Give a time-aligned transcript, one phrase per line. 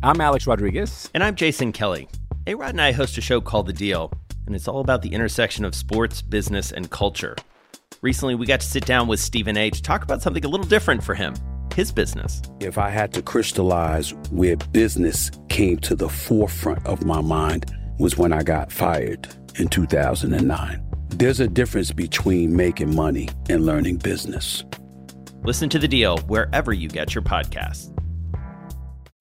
[0.00, 1.10] I'm Alex Rodriguez.
[1.12, 2.08] And I'm Jason Kelly.
[2.46, 4.12] A Rod and I host a show called The Deal,
[4.46, 7.34] and it's all about the intersection of sports, business, and culture.
[8.00, 10.66] Recently, we got to sit down with Stephen A to talk about something a little
[10.66, 11.34] different for him
[11.74, 12.42] his business.
[12.60, 17.66] If I had to crystallize where business came to the forefront of my mind,
[17.98, 20.84] was when I got fired in 2009.
[21.08, 24.64] There's a difference between making money and learning business.
[25.42, 27.97] Listen to the deal wherever you get your podcasts.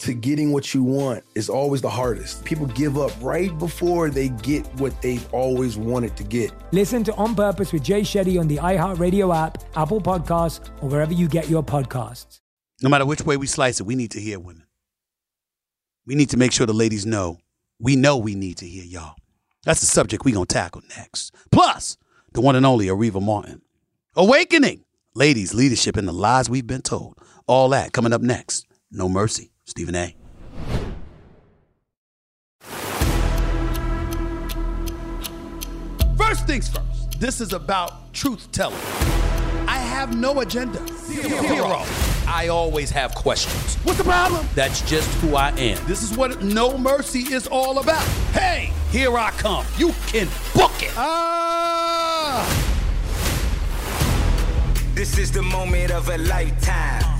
[0.00, 2.44] to getting what you want is always the hardest.
[2.44, 6.52] People give up right before they get what they've always wanted to get.
[6.72, 11.12] Listen to On Purpose with Jay Shetty on the iHeartRadio app, Apple Podcasts, or wherever
[11.12, 12.40] you get your podcasts.
[12.82, 14.64] No matter which way we slice it, we need to hear women.
[16.06, 17.38] We need to make sure the ladies know.
[17.78, 19.16] We know we need to hear y'all.
[19.64, 21.34] That's the subject we're going to tackle next.
[21.52, 21.98] Plus,
[22.32, 23.60] the one and only Areva Martin.
[24.16, 24.84] Awakening.
[25.14, 27.18] Ladies, leadership, and the lies we've been told.
[27.46, 28.66] All that coming up next.
[28.90, 29.50] No mercy.
[29.70, 30.16] Stephen A.
[36.18, 38.76] First things first, this is about truth telling.
[39.68, 40.84] I have no agenda.
[40.96, 41.84] Zero.
[42.26, 43.76] I always have questions.
[43.84, 44.44] What's the problem?
[44.56, 45.78] That's just who I am.
[45.86, 48.02] This is what No Mercy is all about.
[48.32, 49.64] Hey, here I come.
[49.78, 50.92] You can book it.
[50.96, 52.44] Ah!
[54.94, 57.19] This is the moment of a lifetime.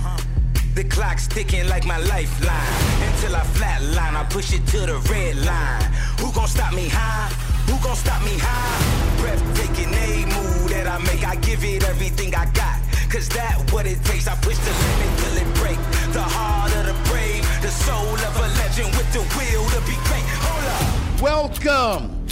[0.74, 2.74] The clock's ticking like my lifeline.
[3.08, 5.82] Until I flatline, I push it to the red line.
[6.20, 7.28] Who gon' stop me high?
[7.66, 9.20] Who gon' stop me high?
[9.20, 11.26] Breathtaking a move that I make.
[11.26, 12.78] I give it everything I got.
[13.10, 14.28] Cause that what it takes.
[14.28, 15.78] I push the limit till it break.
[16.12, 19.96] The heart of the brave, the soul of a legend with the will to be
[20.06, 20.26] great.
[20.46, 21.10] Hold up.
[21.20, 22.26] Welcome.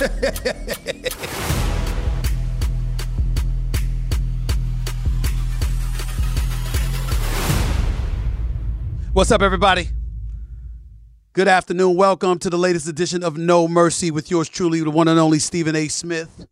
[9.18, 9.88] What's up, everybody?
[11.32, 11.96] Good afternoon.
[11.96, 15.40] Welcome to the latest edition of No Mercy with yours truly, the one and only
[15.40, 15.88] Stephen A.
[15.88, 16.46] Smith.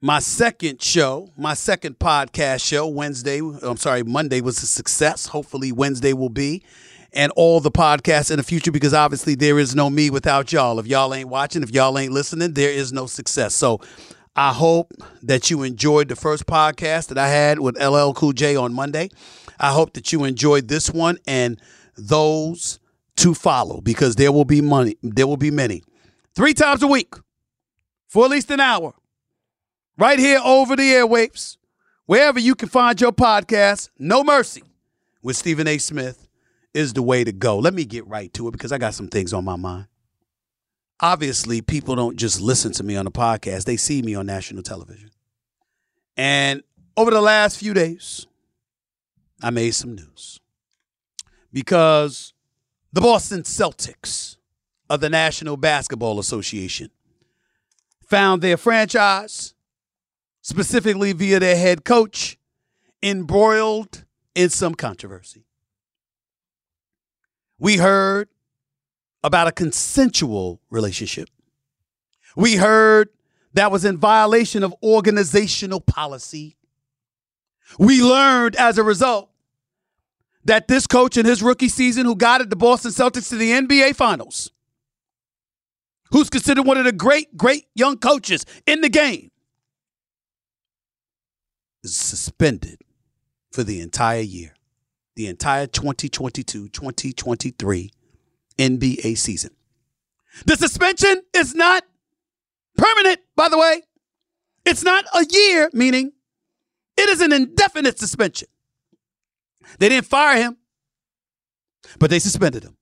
[0.00, 5.26] My second show, my second podcast show, Wednesday, I'm sorry, Monday was a success.
[5.26, 6.62] Hopefully, Wednesday will be.
[7.12, 10.78] And all the podcasts in the future, because obviously there is no me without y'all.
[10.78, 13.54] If y'all ain't watching, if y'all ain't listening, there is no success.
[13.54, 13.78] So
[14.34, 18.56] I hope that you enjoyed the first podcast that I had with LL Cool J
[18.56, 19.10] on Monday.
[19.58, 21.60] I hope that you enjoyed this one and
[22.08, 22.78] those
[23.16, 24.96] to follow because there will be money.
[25.02, 25.82] There will be many.
[26.34, 27.14] Three times a week
[28.08, 28.94] for at least an hour.
[29.98, 31.58] Right here over the airwaves,
[32.06, 34.62] wherever you can find your podcast, No Mercy
[35.22, 35.76] with Stephen A.
[35.78, 36.28] Smith
[36.72, 37.58] is the way to go.
[37.58, 39.86] Let me get right to it because I got some things on my mind.
[41.00, 44.62] Obviously, people don't just listen to me on the podcast, they see me on national
[44.62, 45.10] television.
[46.16, 46.62] And
[46.96, 48.26] over the last few days,
[49.42, 50.39] I made some news
[51.52, 52.32] because
[52.92, 54.36] the Boston Celtics
[54.88, 56.90] of the National Basketball Association
[58.06, 59.54] found their franchise,
[60.42, 62.38] specifically via their head coach,
[63.02, 65.44] embroiled in some controversy.
[67.58, 68.28] We heard
[69.22, 71.28] about a consensual relationship.
[72.34, 73.10] We heard
[73.54, 76.56] that was in violation of organizational policy.
[77.78, 79.29] We learned as a result
[80.50, 83.94] that this coach in his rookie season, who guided the Boston Celtics to the NBA
[83.94, 84.50] Finals,
[86.10, 89.30] who's considered one of the great, great young coaches in the game,
[91.84, 92.80] is suspended
[93.52, 94.54] for the entire year,
[95.14, 97.92] the entire 2022 2023
[98.58, 99.52] NBA season.
[100.46, 101.84] The suspension is not
[102.76, 103.82] permanent, by the way.
[104.66, 106.10] It's not a year, meaning
[106.96, 108.48] it is an indefinite suspension.
[109.78, 110.56] They didn't fire him,
[111.98, 112.76] but they suspended him.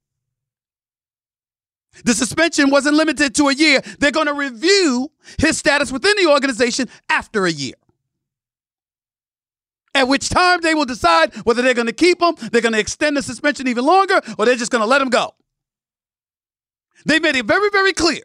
[2.05, 3.81] The suspension wasn't limited to a year.
[3.99, 7.75] They're going to review his status within the organization after a year.
[9.95, 12.79] At which time they will decide whether they're going to keep him, they're going to
[12.79, 15.35] extend the suspension even longer, or they're just going to let him go.
[17.05, 18.23] They made it very, very clear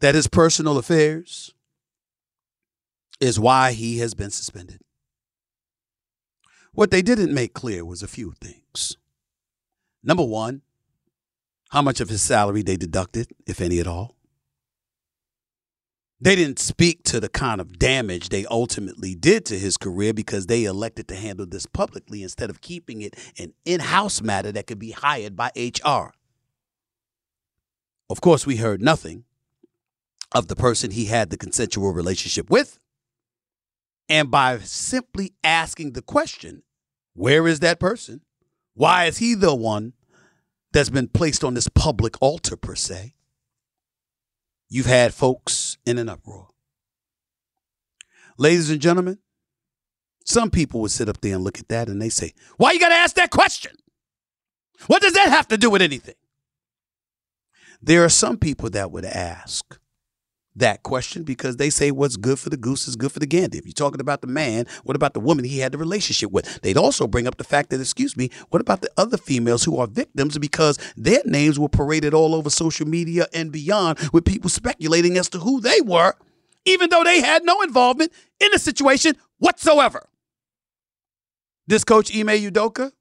[0.00, 1.54] that his personal affairs
[3.20, 4.80] is why he has been suspended.
[6.78, 8.96] What they didn't make clear was a few things.
[10.04, 10.62] Number one,
[11.70, 14.14] how much of his salary they deducted, if any at all.
[16.20, 20.46] They didn't speak to the kind of damage they ultimately did to his career because
[20.46, 24.68] they elected to handle this publicly instead of keeping it an in house matter that
[24.68, 26.14] could be hired by HR.
[28.08, 29.24] Of course, we heard nothing
[30.30, 32.78] of the person he had the consensual relationship with.
[34.08, 36.62] And by simply asking the question,
[37.18, 38.20] where is that person?
[38.74, 39.92] Why is he the one
[40.72, 43.14] that's been placed on this public altar, per se?
[44.68, 46.48] You've had folks in an uproar.
[48.36, 49.18] Ladies and gentlemen,
[50.24, 52.78] some people would sit up there and look at that and they say, Why you
[52.78, 53.72] got to ask that question?
[54.86, 56.14] What does that have to do with anything?
[57.82, 59.77] There are some people that would ask,
[60.58, 63.58] that question because they say what's good for the goose is good for the gander.
[63.58, 66.60] If you're talking about the man, what about the woman he had the relationship with?
[66.62, 69.78] They'd also bring up the fact that, excuse me, what about the other females who
[69.78, 74.50] are victims because their names were paraded all over social media and beyond with people
[74.50, 76.14] speculating as to who they were,
[76.64, 80.08] even though they had no involvement in the situation whatsoever.
[81.66, 82.92] This coach Ime Udoka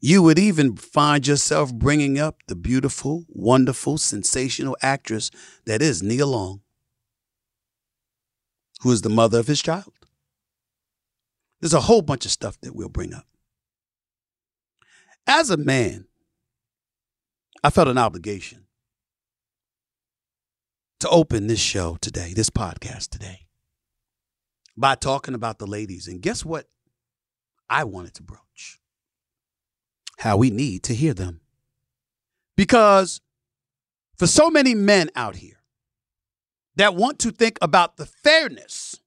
[0.00, 5.30] you would even find yourself bringing up the beautiful, wonderful, sensational actress
[5.66, 6.62] that is Nia Long,
[8.80, 9.92] who is the mother of his child.
[11.60, 13.26] There's a whole bunch of stuff that we'll bring up.
[15.26, 16.06] As a man,
[17.62, 18.66] I felt an obligation
[21.00, 23.46] to open this show today, this podcast today,
[24.76, 26.08] by talking about the ladies.
[26.08, 26.66] And guess what
[27.68, 28.49] I wanted to broach?
[30.20, 31.40] How we need to hear them.
[32.54, 33.22] Because
[34.18, 35.62] for so many men out here
[36.76, 39.00] that want to think about the fairness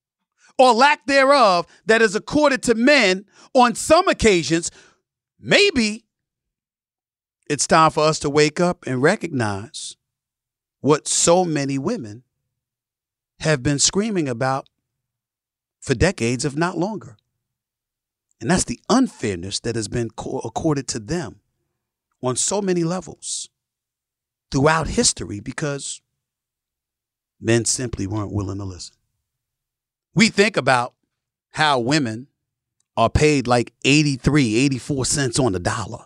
[0.57, 4.71] or lack thereof that is accorded to men on some occasions,
[5.39, 6.03] maybe
[7.47, 9.95] it's time for us to wake up and recognize
[10.81, 12.23] what so many women
[13.39, 14.67] have been screaming about
[15.79, 17.17] for decades, if not longer.
[18.43, 21.39] And that's the unfairness that has been accorded to them
[22.21, 23.47] on so many levels
[24.51, 26.01] throughout history because
[27.39, 28.97] men simply weren't willing to listen.
[30.13, 30.93] We think about
[31.51, 32.27] how women
[32.97, 36.03] are paid like 83, 84 cents on the dollar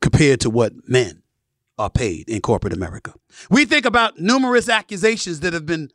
[0.00, 1.24] compared to what men
[1.78, 3.12] are paid in corporate America.
[3.50, 5.90] We think about numerous accusations that have been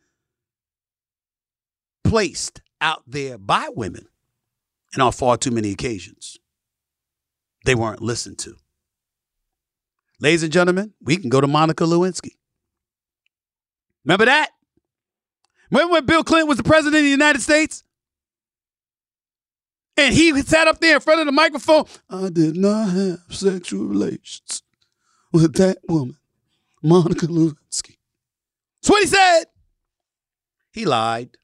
[2.03, 4.09] placed out there by women
[4.94, 6.38] and on far too many occasions,
[7.66, 8.56] they weren't listened to.
[10.20, 12.36] Ladies and gentlemen, we can go to Monica Lewinsky.
[14.06, 14.52] Remember that?
[15.70, 17.84] Remember when Bill Clinton was the president of the United States?
[19.98, 21.86] And he sat up there in front of the microphone.
[22.10, 24.64] I did not have sexual relations
[25.32, 26.18] with that woman,
[26.82, 27.98] Monica Lewinsky.
[28.82, 29.46] That's what he said.
[30.72, 31.38] He lied,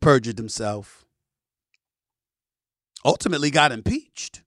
[0.00, 1.03] perjured himself,
[3.04, 4.42] ultimately got impeached.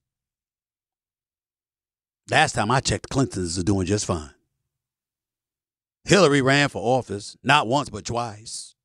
[2.29, 4.31] Last time I checked, Clintons are doing just fine.
[6.03, 8.75] Hillary ran for office, not once, but twice.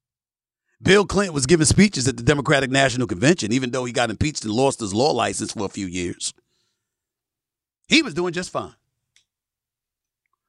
[0.80, 4.44] Bill Clinton was giving speeches at the Democratic National Convention, even though he got impeached
[4.44, 6.34] and lost his law license for a few years.
[7.88, 8.74] He was doing just fine.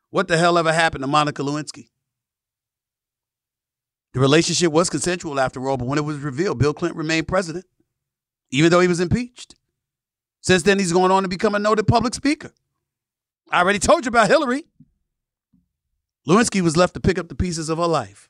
[0.09, 1.89] What the hell ever happened to Monica Lewinsky?
[4.13, 7.65] The relationship was consensual after all, but when it was revealed, Bill Clinton remained president
[8.53, 9.55] even though he was impeached.
[10.41, 12.51] Since then, he's going on to become a noted public speaker.
[13.49, 14.65] I already told you about Hillary.
[16.27, 18.29] Lewinsky was left to pick up the pieces of her life.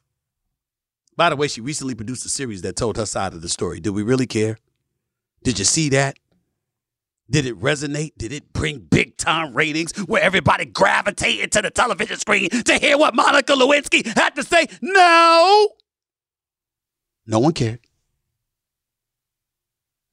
[1.18, 3.80] By the way, she recently produced a series that told her side of the story.
[3.80, 4.58] Did we really care?
[5.44, 6.18] Did you see that?
[7.30, 8.14] Did it resonate?
[8.18, 12.98] Did it bring big time ratings where everybody gravitated to the television screen to hear
[12.98, 14.68] what Monica Lewinsky had to say?
[14.82, 15.70] No.
[17.28, 17.80] No one cared.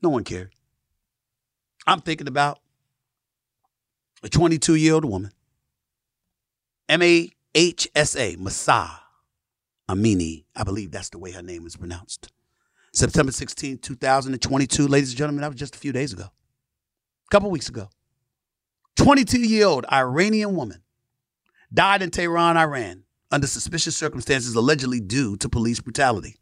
[0.02, 0.54] No one cared.
[1.87, 2.61] I'm thinking about
[4.23, 5.33] a 22 year old woman,
[6.88, 8.90] M A H S A, Mahsa
[9.88, 10.45] Amini.
[10.54, 12.30] I believe that's the way her name is pronounced.
[12.92, 14.88] September 16, 2022.
[14.88, 17.88] Ladies and gentlemen, that was just a few days ago, a couple weeks ago.
[18.97, 20.83] 22 year old Iranian woman
[21.73, 26.37] died in Tehran, Iran, under suspicious circumstances allegedly due to police brutality.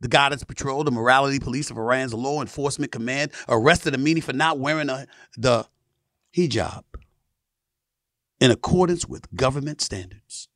[0.00, 4.58] The Guidance Patrol, the Morality Police of Iran's Law Enforcement Command, arrested Amini for not
[4.58, 5.66] wearing a, the
[6.36, 6.82] hijab
[8.40, 10.48] in accordance with government standards.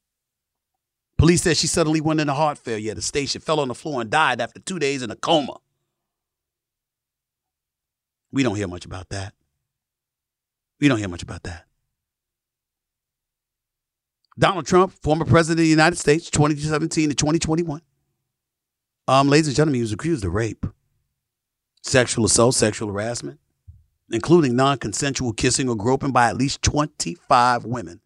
[1.16, 4.00] Police said she suddenly went into heart failure at a station, fell on the floor,
[4.00, 5.58] and died after two days in a coma.
[8.32, 9.34] We don't hear much about that.
[10.80, 11.66] We don't hear much about that.
[14.38, 17.82] Donald Trump, former president of the United States, 2017 to 2021.
[19.10, 20.64] Um, ladies and gentlemen, he was accused of rape,
[21.82, 23.40] sexual assault, sexual harassment,
[24.08, 28.02] including non consensual kissing or groping by at least 25 women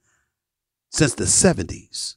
[0.88, 2.16] since the 70s.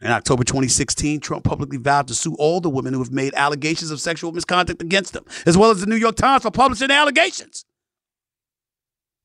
[0.00, 3.90] In October 2016, Trump publicly vowed to sue all the women who have made allegations
[3.90, 6.94] of sexual misconduct against him, as well as the New York Times for publishing the
[6.94, 7.66] allegations.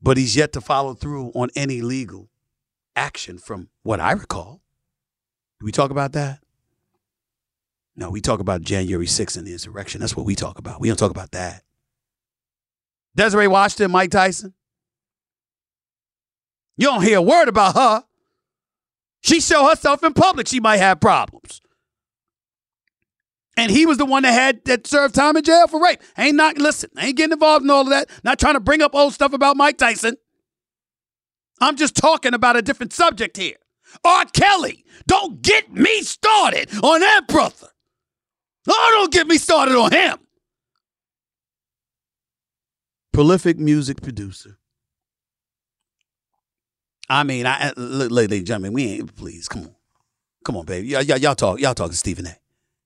[0.02, 2.28] But he's yet to follow through on any legal
[2.94, 4.60] action from what I recall.
[5.62, 6.40] Do we talk about that?
[7.98, 10.00] No, we talk about January 6th and the insurrection.
[10.00, 10.80] That's what we talk about.
[10.80, 11.64] We don't talk about that.
[13.16, 14.54] Desiree Washington, Mike Tyson.
[16.78, 18.04] You don't hear a word about her.
[19.22, 21.60] She show herself in public, she might have problems.
[23.58, 26.00] And he was the one that had that served time in jail for rape.
[26.16, 28.08] Ain't not listen, ain't getting involved in all of that.
[28.24, 30.16] Not trying to bring up old stuff about Mike Tyson.
[31.60, 33.56] I'm just talking about a different subject here.
[34.04, 34.26] R.
[34.26, 37.70] Kelly, don't get me started on that brother.
[38.68, 40.18] Oh, don't get me started on him.
[43.14, 44.58] Prolific music producer.
[47.10, 49.76] I mean, I uh, ladies and gentlemen, we ain't please come on,
[50.44, 50.88] come on, baby.
[50.90, 52.36] Y'all, y'all, y'all talk, y'all talking to Stephen A.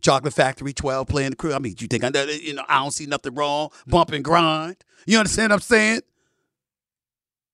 [0.01, 1.53] Chocolate Factory 12 playing the crew.
[1.53, 3.69] I mean, you think I, uh, you know, I don't see nothing wrong.
[3.87, 4.77] Bump and grind.
[5.05, 6.01] You understand what I'm saying?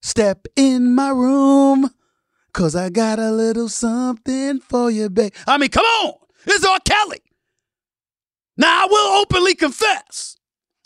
[0.01, 1.89] Step in my room,
[2.53, 5.34] cause I got a little something for you, babe.
[5.48, 6.13] I mean, come on.
[6.46, 6.79] It's R.
[6.86, 7.22] Kelly.
[8.57, 10.37] Now, I will openly confess.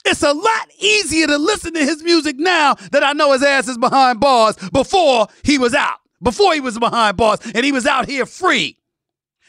[0.03, 3.67] It's a lot easier to listen to his music now that I know his ass
[3.67, 7.85] is behind bars before he was out, before he was behind bars, and he was
[7.85, 8.79] out here free,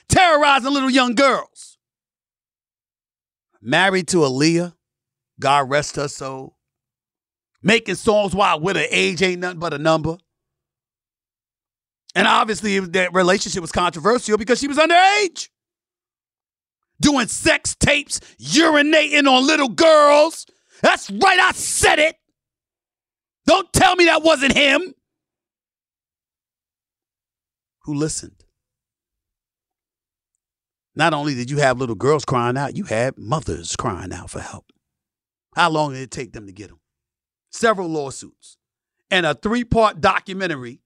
[0.08, 1.78] terrorizing little young girls.
[3.60, 4.74] Married to Aaliyah,
[5.40, 6.56] God rest her soul.
[7.62, 10.18] Making songs while with her age ain't nothing but a number.
[12.14, 15.48] And obviously, that relationship was controversial because she was underage
[17.02, 20.46] doing sex tapes, urinating on little girls.
[20.80, 22.16] That's right, I said it.
[23.46, 24.94] Don't tell me that wasn't him.
[27.82, 28.44] Who listened?
[30.94, 34.40] Not only did you have little girls crying out, you had mothers crying out for
[34.40, 34.66] help.
[35.54, 36.80] How long did it take them to get them?
[37.50, 38.56] Several lawsuits
[39.10, 40.80] and a three part documentary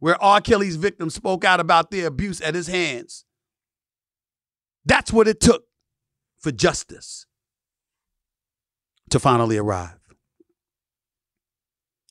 [0.00, 0.40] where R.
[0.40, 3.24] Kelly's victims spoke out about their abuse at his hands
[4.84, 5.64] that's what it took
[6.38, 7.26] for justice
[9.10, 9.98] to finally arrive.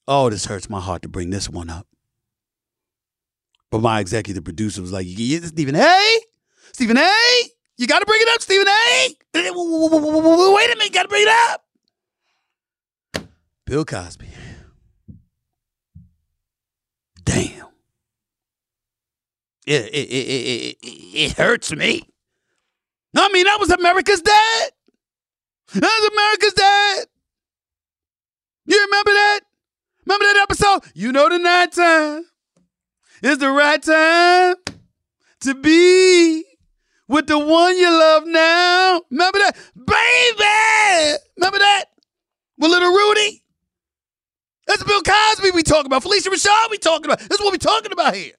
[0.08, 1.88] Oh, this hurts my heart to bring this one up.
[3.72, 6.20] But my executive producer was like, Stephen A.
[6.74, 7.44] Stephen A.
[7.78, 9.10] You got to bring it up, Stephen A.
[9.36, 11.64] Wait a minute, got to bring it up.
[13.66, 14.28] Bill Cosby.
[17.24, 17.68] Damn.
[19.68, 22.10] It, it, it, it, it hurts me.
[23.16, 24.70] I mean, that was America's dad.
[25.74, 27.06] That was America's dad.
[28.66, 29.40] You remember that?
[30.06, 30.92] Remember that episode?
[30.94, 32.26] You know the night time
[33.22, 34.56] is the right time
[35.42, 36.44] to be
[37.08, 39.02] with the one you love now.
[39.10, 39.56] Remember that?
[39.76, 41.18] Baby!
[41.38, 41.86] Remember that?
[42.58, 43.44] With little Rudy?
[44.68, 46.04] That's Bill Cosby we talking about.
[46.04, 47.20] Phylicia Rashad we talking about.
[47.20, 48.34] That's what we talking about here.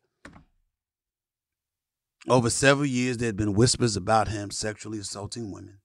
[2.29, 5.79] Over several years, there had been whispers about him sexually assaulting women.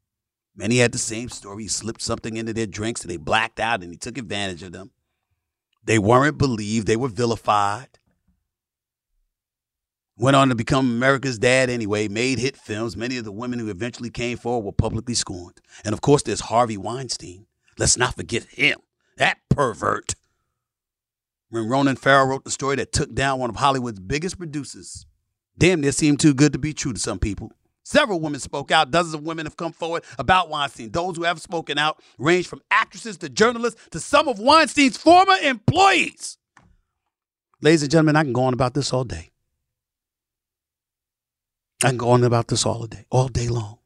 [0.55, 1.63] Many had the same story.
[1.63, 4.71] He slipped something into their drinks and they blacked out and he took advantage of
[4.71, 4.91] them.
[5.83, 7.99] They weren't believed, they were vilified.
[10.17, 12.95] Went on to become America's dad anyway, made hit films.
[12.95, 15.59] Many of the women who eventually came forward were publicly scorned.
[15.83, 17.47] And of course, there's Harvey Weinstein.
[17.77, 18.79] Let's not forget him,
[19.17, 20.15] that pervert.
[21.49, 25.05] When Ronan Farrow wrote the story that took down one of Hollywood's biggest producers,
[25.57, 27.51] damn this seemed too good to be true to some people.
[27.83, 28.89] Several women spoke out.
[28.89, 30.91] Dozens of women have come forward about Weinstein.
[30.91, 35.35] Those who have spoken out range from actresses to journalists to some of Weinstein's former
[35.43, 36.37] employees.
[37.61, 39.31] Ladies and gentlemen, I can go on about this all day.
[41.83, 43.77] I can go on about this all day, all day long.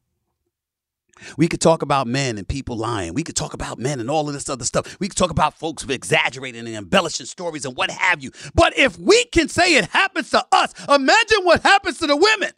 [1.37, 3.13] We could talk about men and people lying.
[3.13, 4.97] We could talk about men and all of this other stuff.
[4.99, 8.31] We could talk about folks exaggerating and embellishing stories and what have you.
[8.53, 12.51] But if we can say it happens to us, imagine what happens to the women.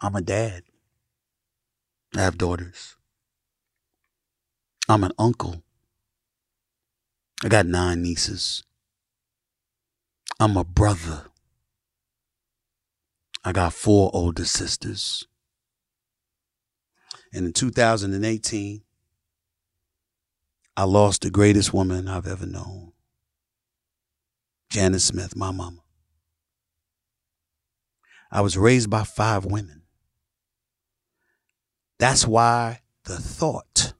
[0.00, 0.64] I'm a dad.
[2.16, 2.96] I have daughters.
[4.88, 5.62] I'm an uncle.
[7.42, 8.62] I got nine nieces.
[10.38, 11.26] I'm a brother.
[13.44, 15.26] I got four older sisters.
[17.34, 18.82] And in 2018,
[20.76, 22.92] I lost the greatest woman I've ever known
[24.70, 25.80] Janet Smith, my mama.
[28.30, 29.82] I was raised by five women.
[31.98, 33.94] That's why the thought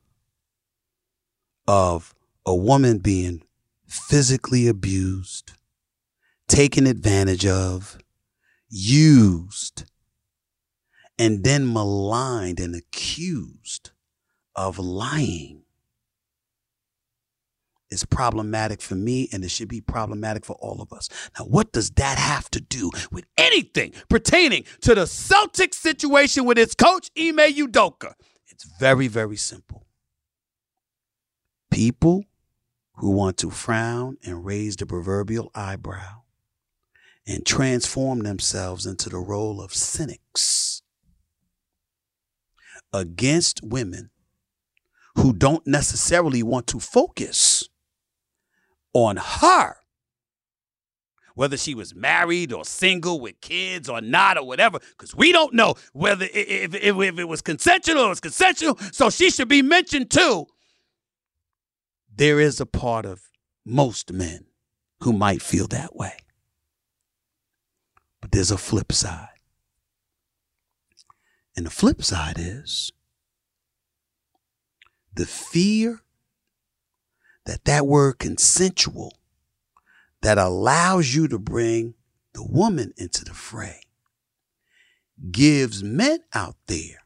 [1.66, 2.14] of
[2.46, 3.42] a woman being
[3.86, 5.52] physically abused,
[6.48, 7.98] taken advantage of,
[8.68, 9.84] used,
[11.18, 13.90] and then maligned and accused
[14.56, 15.62] of lying
[17.90, 21.08] is problematic for me and it should be problematic for all of us.
[21.38, 26.58] Now, what does that have to do with anything pertaining to the Celtics situation with
[26.58, 28.14] its coach, Ime Udoka?
[28.48, 29.86] It's very, very simple.
[31.70, 32.24] People
[32.96, 36.22] who want to frown and raise the proverbial eyebrow
[37.26, 40.83] and transform themselves into the role of cynics
[42.94, 44.10] against women
[45.16, 47.68] who don't necessarily want to focus
[48.94, 49.76] on her.
[51.34, 55.52] Whether she was married or single with kids or not or whatever, because we don't
[55.52, 59.48] know whether if, if, if it was consensual or it was consensual, so she should
[59.48, 60.46] be mentioned too.
[62.14, 63.22] There is a part of
[63.64, 64.46] most men
[65.00, 66.12] who might feel that way.
[68.20, 69.33] But there's a flip side.
[71.56, 72.92] And the flip side is
[75.14, 76.00] the fear
[77.46, 79.18] that that word consensual
[80.22, 81.94] that allows you to bring
[82.32, 83.80] the woman into the fray
[85.30, 87.04] gives men out there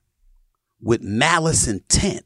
[0.81, 2.25] with malice intent,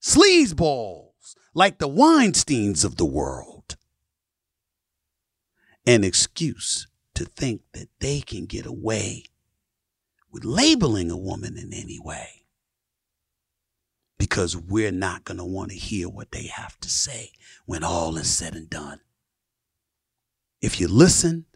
[0.00, 3.76] sleazeballs like the Weinsteins of the world,
[5.86, 9.24] an excuse to think that they can get away
[10.36, 12.44] with labeling a woman in any way
[14.18, 17.32] because we're not going to want to hear what they have to say
[17.64, 19.00] when all is said and done.
[20.60, 21.46] If you listen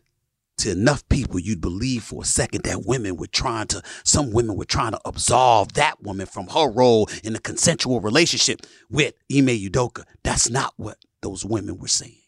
[0.57, 4.57] to enough people, you'd believe for a second that women were trying to, some women
[4.57, 9.49] were trying to absolve that woman from her role in a consensual relationship with Ime
[9.49, 10.05] Udoka.
[10.23, 12.23] That's not what those women were saying.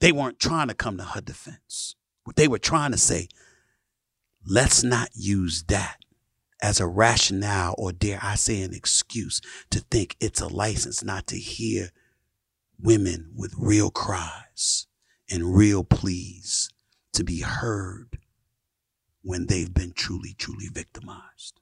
[0.00, 1.96] They weren't trying to come to her defense.
[2.24, 3.28] What they were trying to say,
[4.46, 5.98] let's not use that
[6.62, 11.26] as a rationale or dare I say an excuse to think it's a license not
[11.28, 11.90] to hear
[12.80, 14.86] women with real cries
[15.30, 16.70] and real pleas
[17.12, 18.18] to be heard
[19.22, 21.60] when they've been truly, truly victimized.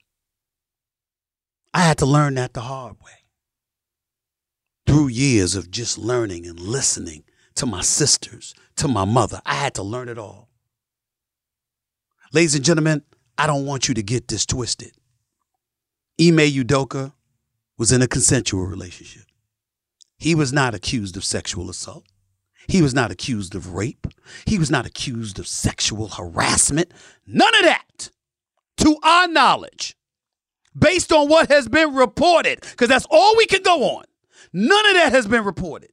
[1.74, 3.24] I had to learn that the hard way.
[4.86, 9.74] Through years of just learning and listening to my sisters, to my mother, I had
[9.74, 10.48] to learn it all.
[12.34, 13.02] Ladies and gentlemen,
[13.36, 14.92] I don't want you to get this twisted.
[16.18, 17.12] Ime Udoka
[17.76, 19.24] was in a consensual relationship.
[20.16, 22.04] He was not accused of sexual assault.
[22.68, 24.06] He was not accused of rape.
[24.46, 26.94] He was not accused of sexual harassment.
[27.26, 28.10] None of that,
[28.78, 29.94] to our knowledge,
[30.78, 34.04] based on what has been reported, because that's all we can go on.
[34.54, 35.90] None of that has been reported.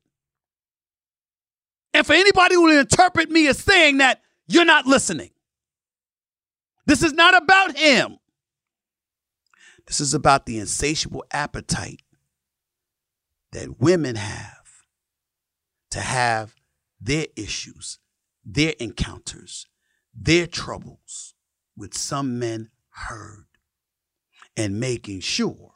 [1.93, 5.31] And for anybody who will interpret me as saying that, you're not listening.
[6.89, 8.17] This is not about him.
[9.85, 12.01] This is about the insatiable appetite
[13.51, 14.65] that women have
[15.91, 16.55] to have
[16.99, 17.99] their issues,
[18.43, 19.67] their encounters,
[20.15, 21.35] their troubles
[21.77, 23.45] with some men heard
[24.57, 25.75] and making sure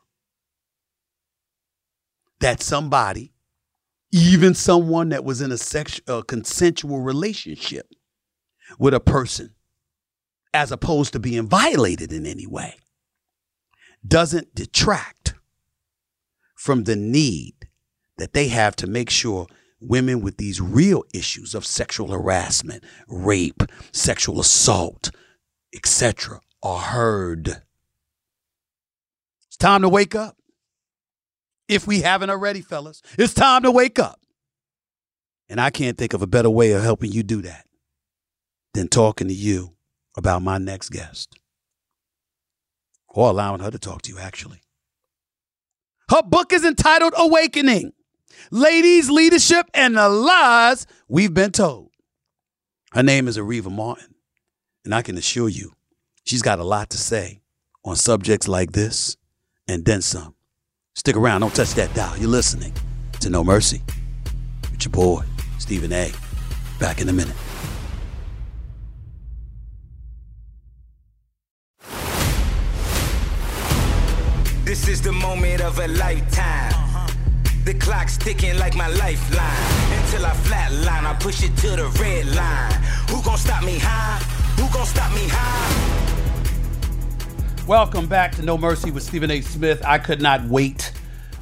[2.39, 3.33] that somebody,
[4.11, 7.85] even someone that was in a, sexual, uh, a consensual relationship
[8.79, 9.53] with a person,
[10.53, 12.75] as opposed to being violated in any way,
[14.05, 15.33] doesn't detract
[16.55, 17.67] from the need
[18.17, 19.47] that they have to make sure
[19.81, 25.11] women with these real issues of sexual harassment, rape, sexual assault,
[25.73, 27.61] etc., are heard.
[29.47, 30.37] It's time to wake up.
[31.67, 34.19] If we haven't already, fellas, it's time to wake up.
[35.49, 37.65] And I can't think of a better way of helping you do that
[38.73, 39.72] than talking to you
[40.15, 41.37] about my next guest.
[43.09, 44.61] Or allowing her to talk to you, actually.
[46.09, 47.93] Her book is entitled Awakening
[48.51, 51.91] Ladies, Leadership, and the Lies We've Been Told.
[52.91, 54.15] Her name is Areva Martin,
[54.85, 55.73] And I can assure you,
[56.25, 57.41] she's got a lot to say
[57.85, 59.17] on subjects like this
[59.67, 60.35] and then some.
[60.95, 62.17] Stick around, don't touch that dial.
[62.17, 62.73] You're listening
[63.21, 63.81] to No Mercy
[64.71, 65.23] with your boy,
[65.57, 66.11] Stephen A.
[66.79, 67.35] Back in a minute.
[74.63, 76.71] This is the moment of a lifetime.
[77.65, 79.99] The clock's ticking like my lifeline.
[79.99, 82.71] Until I flatline, I push it to the red line.
[83.09, 84.19] Who gon' stop me high?
[84.55, 86.13] Who gon' stop me high?
[87.67, 89.41] Welcome back to No Mercy with Stephen A.
[89.41, 89.83] Smith.
[89.85, 90.93] I could not wait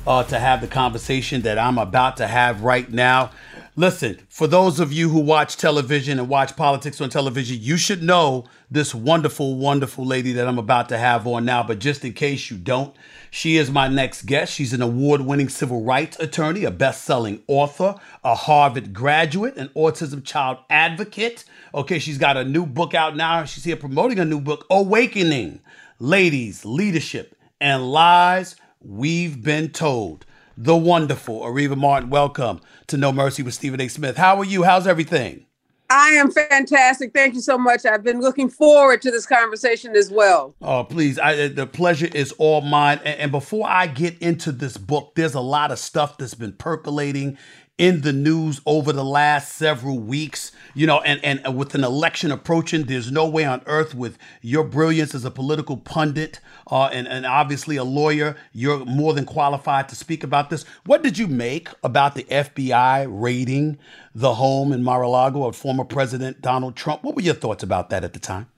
[0.08, 3.30] uh, to have the conversation that I'm about to have right now.
[3.78, 8.04] Listen, for those of you who watch television and watch politics on television, you should
[8.04, 11.64] know this wonderful, wonderful lady that I'm about to have on now.
[11.64, 12.94] But just in case you don't,
[13.30, 14.54] she is my next guest.
[14.54, 19.70] She's an award winning civil rights attorney, a best selling author, a Harvard graduate, an
[19.70, 21.46] autism child advocate.
[21.74, 23.46] Okay, she's got a new book out now.
[23.46, 25.62] She's here promoting a new book, Awakening
[25.98, 30.26] Ladies, Leadership, and Lies We've Been Told.
[30.64, 33.88] The wonderful Areva Martin, welcome to No Mercy with Stephen A.
[33.88, 34.16] Smith.
[34.16, 34.62] How are you?
[34.62, 35.48] How's everything?
[35.90, 37.14] I am fantastic.
[37.16, 37.84] Thank you so much.
[37.84, 40.54] I've been looking forward to this conversation as well.
[40.62, 41.18] Oh, please.
[41.18, 43.00] I, uh, the pleasure is all mine.
[43.04, 46.54] And, and before I get into this book, there's a lot of stuff that's been
[46.54, 47.40] percolating
[47.78, 52.32] in the news over the last several weeks, you know, and, and with an election
[52.32, 57.08] approaching, there's no way on earth with your brilliance as a political pundit uh, and,
[57.08, 60.64] and obviously a lawyer, you're more than qualified to speak about this.
[60.86, 63.80] What did you make about the FBI raiding
[64.14, 67.04] the home in Mar-a-Lago of former President Donald Trump?
[67.04, 68.51] What were your thoughts about that at the time?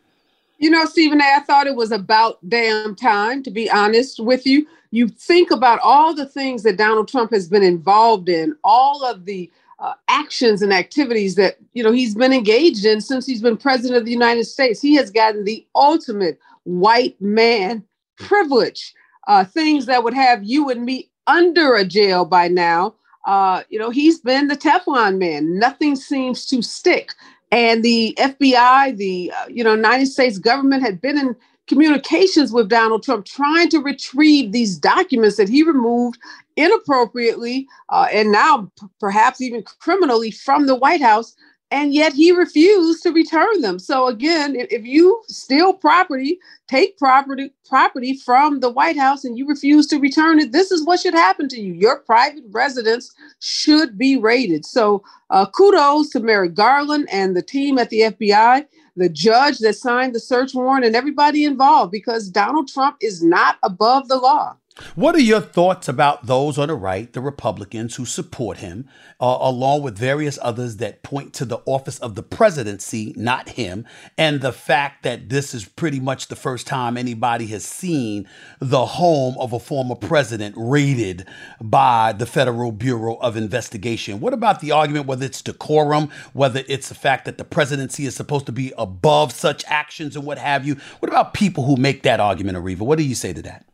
[0.58, 4.68] You know, Stephen I thought it was about damn time, to be honest with you.
[4.92, 9.26] You think about all the things that Donald Trump has been involved in, all of
[9.26, 13.58] the uh, actions and activities that, you know, he's been engaged in since he's been
[13.58, 14.82] president of the United States.
[14.82, 17.84] He has gotten the ultimate white man
[18.18, 18.94] privilege,
[19.28, 22.96] uh, things that would have you and me under a jail by now.
[23.26, 25.58] Uh, you know, he's been the Teflon man.
[25.58, 27.14] Nothing seems to stick
[27.54, 31.36] and the FBI, the uh, you know United States government had been in
[31.68, 36.20] communications with Donald Trump, trying to retrieve these documents that he removed
[36.56, 41.36] inappropriately uh, and now p- perhaps even criminally from the White House
[41.74, 43.80] and yet he refused to return them.
[43.80, 49.48] So again, if, you steal property, take property property from the White House, and you
[49.48, 51.74] refuse to return it, this is what should happen to you.
[51.74, 54.68] Your private residence should be raided.
[54.68, 59.76] So uh, kudos to Merrick Garland and the team at the FBI, the judge that
[59.76, 64.56] signed the search warrant, and everybody involved, because Donald Trump is not above the law.
[64.96, 68.90] What are your thoughts about those on the right, the Republicans who support him,
[69.22, 73.86] uh, along with various others that point to the office of the presidency, not him,
[74.18, 78.28] and the fact that this is pretty much the first time anybody has seen
[78.60, 81.28] the home of a former president raided
[81.62, 84.20] by the Federal Bureau of Investigation?
[84.20, 88.16] What about the argument whether it's decorum, whether it's the fact that the presidency is
[88.16, 90.78] supposed to be above such actions and what have you?
[91.00, 92.80] What about people who make that argument, Areva?
[92.80, 93.68] What do you say to that?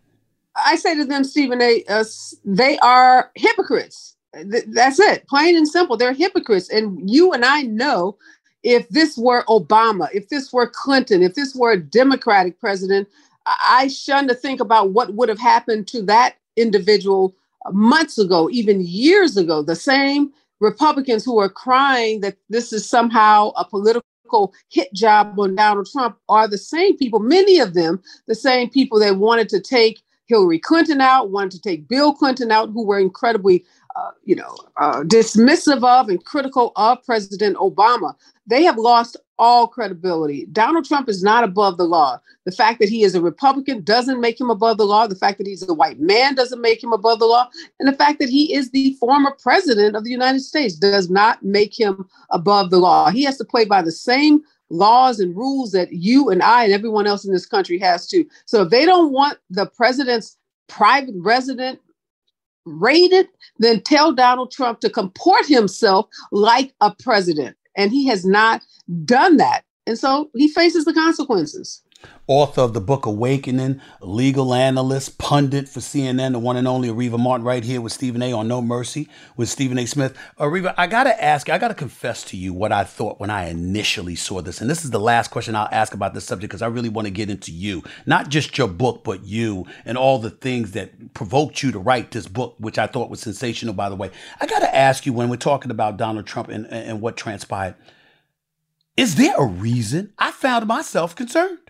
[0.56, 2.04] I say to them, Stephen A., uh,
[2.44, 4.16] they are hypocrites.
[4.34, 5.98] Th- that's it, plain and simple.
[5.98, 6.70] They're hypocrites.
[6.70, 8.18] And you and I know
[8.64, 13.08] if this were Obama, if this were Clinton, if this were a Democratic president,
[13.46, 17.36] I shun to think about what would have happened to that individual
[17.72, 19.64] months ago, even years ago.
[19.64, 25.56] The same Republicans who are crying that this is somehow a political hit job on
[25.56, 29.60] Donald Trump are the same people, many of them, the same people that wanted to
[29.60, 33.66] take Hillary Clinton out, wanted to take Bill Clinton out, who were incredibly,
[33.96, 38.14] uh, you know, uh, dismissive of and critical of President Obama.
[38.46, 40.46] They have lost all credibility.
[40.52, 42.20] Donald Trump is not above the law.
[42.46, 45.08] The fact that he is a Republican doesn't make him above the law.
[45.08, 47.50] The fact that he's a white man doesn't make him above the law.
[47.80, 51.42] And the fact that he is the former president of the United States does not
[51.42, 53.10] make him above the law.
[53.10, 56.74] He has to play by the same laws and rules that you and I and
[56.74, 58.26] everyone else in this country has to.
[58.46, 61.80] So if they don't want the president's private resident
[62.66, 63.28] raided,
[63.58, 67.58] then tell Donald Trump to comport himself like a president.
[67.76, 68.62] And he has not
[69.06, 69.64] done that.
[69.88, 71.82] And so he faces the consequences
[72.30, 77.20] author of the book Awakening, legal analyst, pundit for CNN, the one and only Areva
[77.20, 78.32] Martin, right here with Stephen A.
[78.32, 79.88] on No Mercy with Stephen A.
[79.88, 80.16] Smith.
[80.40, 83.32] Areva, I got to ask, I got to confess to you what I thought when
[83.32, 84.62] I initially saw this.
[84.62, 87.08] And this is the last question I'll ask about this subject because I really want
[87.08, 91.16] to get into you, not just your book, but you and all the things that
[91.16, 94.12] provoked you to write this book, which I thought was sensational, by the way.
[94.40, 97.74] I got to ask you when we're talking about Donald Trump and, and what transpired
[98.96, 100.14] Is there a reason?
[100.20, 101.69] I found myself concerned.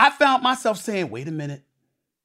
[0.00, 1.62] I found myself saying, wait a minute.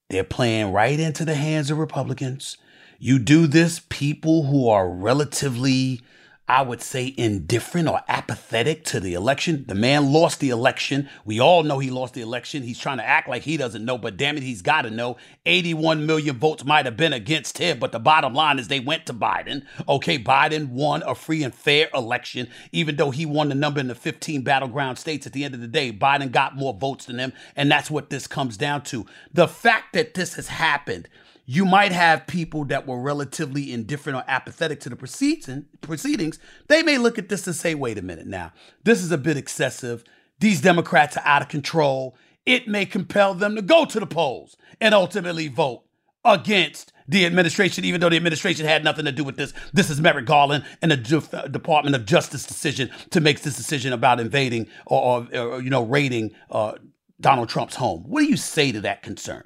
[0.10, 2.58] They're playing right into the hands of Republicans.
[3.00, 6.00] You do this, people who are relatively
[6.48, 9.66] I would say, indifferent or apathetic to the election.
[9.68, 11.10] The man lost the election.
[11.26, 12.62] We all know he lost the election.
[12.62, 15.18] He's trying to act like he doesn't know, but damn it, he's got to know.
[15.48, 19.08] 81 million votes might have been against him, but the bottom line is they went
[19.08, 19.64] to Biden.
[19.90, 23.88] Okay, Biden won a free and fair election, even though he won the number in
[23.88, 25.26] the 15 battleground states.
[25.26, 28.12] At the end of the day, Biden got more votes than him, and that's what
[28.12, 29.08] this comes down to.
[29.34, 31.10] The fact that this has happened
[31.46, 36.40] you might have people that were relatively indifferent or apathetic to the proceedings.
[36.68, 38.52] They may look at this and say, wait a minute now,
[38.84, 40.04] this is a bit excessive.
[40.40, 42.16] These Democrats are out of control.
[42.46, 45.84] It may compel them to go to the polls and ultimately vote
[46.24, 49.54] against the administration, even though the administration had nothing to do with this.
[49.74, 54.20] This is Merrick Garland and the Department of Justice decision to make this decision about
[54.20, 56.74] invading or, or, or you know, raiding uh,
[57.22, 58.04] Donald Trump's home.
[58.08, 59.44] What do you say to that concern?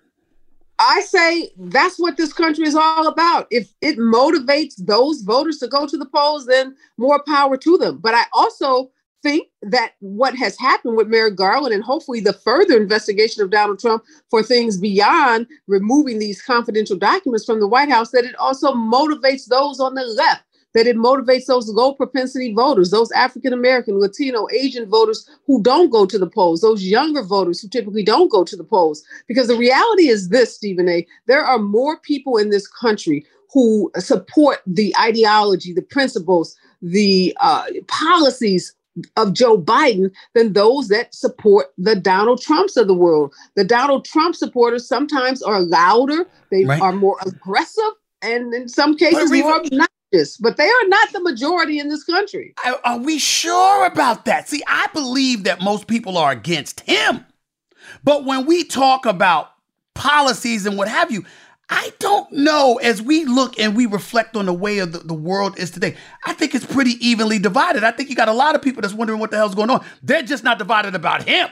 [0.79, 3.47] I say that's what this country is all about.
[3.51, 7.97] If it motivates those voters to go to the polls, then more power to them.
[7.97, 8.89] But I also
[9.21, 13.79] think that what has happened with Merrick Garland and hopefully the further investigation of Donald
[13.79, 18.73] Trump for things beyond removing these confidential documents from the White House, that it also
[18.73, 23.99] motivates those on the left that it motivates those low propensity voters, those African American,
[23.99, 28.31] Latino, Asian voters who don't go to the polls, those younger voters who typically don't
[28.31, 29.03] go to the polls.
[29.27, 33.91] Because the reality is this, Stephen A., there are more people in this country who
[33.97, 38.75] support the ideology, the principles, the uh, policies
[39.17, 43.33] of Joe Biden than those that support the Donald Trumps of the world.
[43.55, 46.81] The Donald Trump supporters sometimes are louder, they right.
[46.81, 49.87] are more aggressive, and in some cases more obnoxious
[50.39, 52.53] but they are not the majority in this country.
[52.83, 54.49] Are we sure about that?
[54.49, 57.25] See, I believe that most people are against him.
[58.03, 59.51] But when we talk about
[59.93, 61.25] policies and what have you,
[61.69, 62.79] I don't know.
[62.81, 65.95] As we look and we reflect on the way of the, the world is today,
[66.25, 67.83] I think it's pretty evenly divided.
[67.83, 69.85] I think you got a lot of people that's wondering what the hell's going on.
[70.01, 71.49] They're just not divided about him.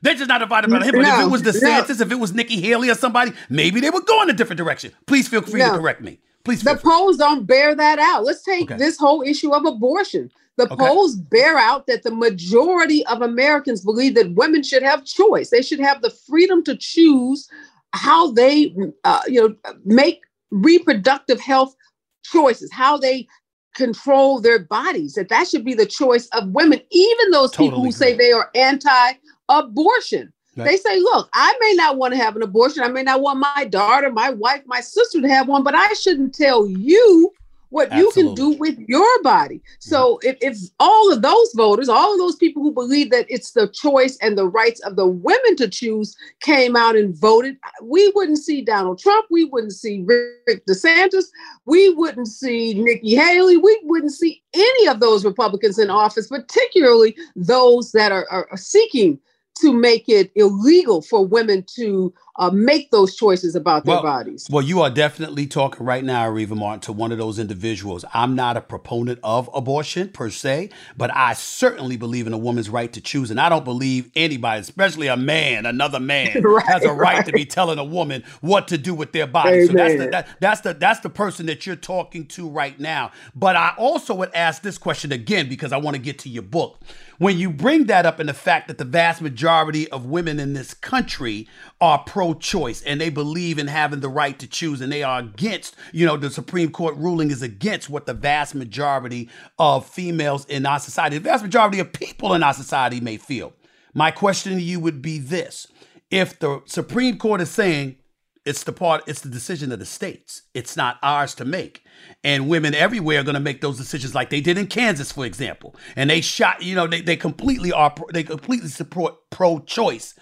[0.00, 0.92] They're just not divided about him.
[0.94, 2.06] But no, if it was DeSantis, no.
[2.06, 4.92] if it was Nikki Haley or somebody, maybe they would go in a different direction.
[5.06, 5.72] Please feel free no.
[5.72, 6.20] to correct me.
[6.48, 6.62] Please.
[6.62, 8.24] The polls don't bear that out.
[8.24, 8.78] Let's take okay.
[8.78, 10.30] this whole issue of abortion.
[10.56, 10.76] The okay.
[10.76, 15.50] polls bear out that the majority of Americans believe that women should have choice.
[15.50, 17.50] They should have the freedom to choose
[17.92, 21.76] how they, uh, you know, make reproductive health
[22.24, 23.28] choices, how they
[23.74, 25.12] control their bodies.
[25.14, 27.92] That that should be the choice of women, even those totally people who agree.
[27.92, 30.32] say they are anti-abortion.
[30.64, 32.82] They say, look, I may not want to have an abortion.
[32.82, 35.92] I may not want my daughter, my wife, my sister to have one, but I
[35.94, 37.32] shouldn't tell you
[37.70, 38.22] what Absolutely.
[38.22, 39.60] you can do with your body.
[39.78, 40.28] So mm-hmm.
[40.28, 43.68] if, if all of those voters, all of those people who believe that it's the
[43.68, 48.38] choice and the rights of the women to choose came out and voted, we wouldn't
[48.38, 51.26] see Donald Trump, we wouldn't see Rick DeSantis,
[51.66, 57.16] we wouldn't see Nikki Haley, we wouldn't see any of those Republicans in office, particularly
[57.36, 59.18] those that are, are seeking
[59.60, 64.48] to make it illegal for women to uh, make those choices about their well, bodies.
[64.50, 68.04] Well, you are definitely talking right now, Areva Martin, to one of those individuals.
[68.14, 72.70] I'm not a proponent of abortion per se, but I certainly believe in a woman's
[72.70, 73.32] right to choose.
[73.32, 77.26] And I don't believe anybody, especially a man, another man, right, has a right, right,
[77.26, 79.58] to be telling a woman what to do with their body.
[79.62, 79.66] Amen.
[79.66, 83.10] So that's the, that, that's the that's the person that you're talking to right now.
[83.34, 86.44] But I also would ask this question again because I want to get to your
[86.44, 86.80] book.
[87.18, 90.52] When you bring that up and the fact that the vast majority of women in
[90.52, 91.48] this country
[91.80, 95.20] are pro choice and they believe in having the right to choose and they are
[95.20, 100.44] against, you know, the Supreme Court ruling is against what the vast majority of females
[100.46, 103.52] in our society, the vast majority of people in our society may feel.
[103.94, 105.66] My question to you would be this
[106.10, 107.96] if the Supreme Court is saying
[108.44, 111.84] it's the part, it's the decision of the states, it's not ours to make
[112.24, 115.24] and women everywhere are going to make those decisions like they did in Kansas, for
[115.24, 115.74] example.
[115.96, 120.14] And they shot, you know, they, they completely are, they completely support pro choice.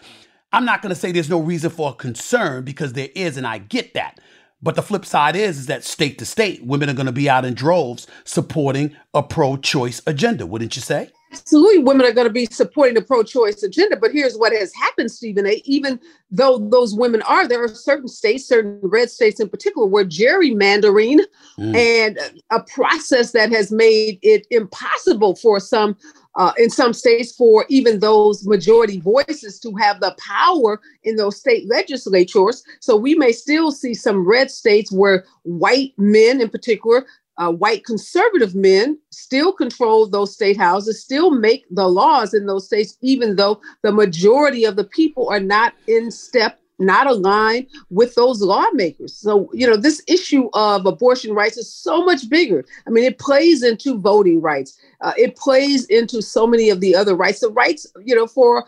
[0.56, 3.58] I'm not going to say there's no reason for concern because there is, and I
[3.58, 4.20] get that.
[4.62, 7.28] But the flip side is, is that state to state, women are going to be
[7.28, 11.10] out in droves supporting a pro choice agenda, wouldn't you say?
[11.32, 15.10] absolutely women are going to be supporting the pro-choice agenda but here's what has happened
[15.10, 15.98] stephen a even
[16.30, 21.20] though those women are there are certain states certain red states in particular where gerrymandering
[21.58, 21.74] mm.
[21.74, 22.18] and
[22.50, 25.96] a process that has made it impossible for some
[26.36, 31.36] uh, in some states for even those majority voices to have the power in those
[31.36, 32.62] state legislatures.
[32.80, 37.06] So we may still see some red states where white men in particular
[37.38, 42.66] uh, white conservative men still control those state houses, still make the laws in those
[42.66, 48.14] states, even though the majority of the people are not in step, not aligned with
[48.14, 49.14] those lawmakers.
[49.14, 52.64] So, you know, this issue of abortion rights is so much bigger.
[52.86, 56.94] I mean, it plays into voting rights, uh, it plays into so many of the
[56.94, 58.64] other rights, the rights, you know, for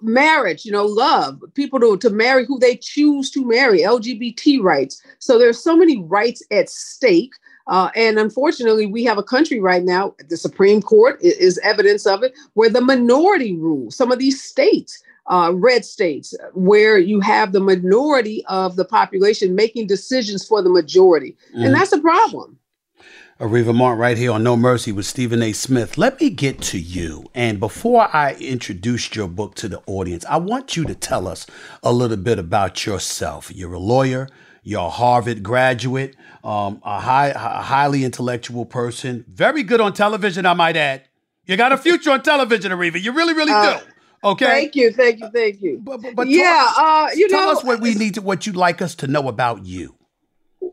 [0.00, 5.00] marriage you know love people to, to marry who they choose to marry lgbt rights
[5.20, 7.32] so there's so many rights at stake
[7.68, 12.22] uh, and unfortunately, we have a country right now, the Supreme Court is, evidence of
[12.22, 17.52] it, where the minority rule, some of these states, uh, red states, where you have
[17.52, 21.36] the minority of the population making decisions for the majority.
[21.56, 21.66] Mm.
[21.66, 22.58] And that's a problem.
[23.40, 25.52] Areva Martin right here on No Mercy with Stephen A.
[25.52, 25.96] Smith.
[25.96, 27.30] Let me get to you.
[27.34, 31.46] And before I introduce your book to the audience, I want you to tell us
[31.84, 33.54] a little bit about yourself.
[33.54, 34.28] You're a lawyer,
[34.64, 40.44] you're a Harvard graduate, um, a, high, a highly intellectual person, very good on television,
[40.44, 41.04] I might add.
[41.46, 43.00] You got a future on television, Areva.
[43.00, 43.84] You really, really uh, do.
[44.24, 44.44] Okay.
[44.44, 45.80] Thank you, thank you, thank you.
[45.82, 48.56] But, but, but yeah, uh, you tell know, us what we need to, what you'd
[48.56, 49.94] like us to know about you.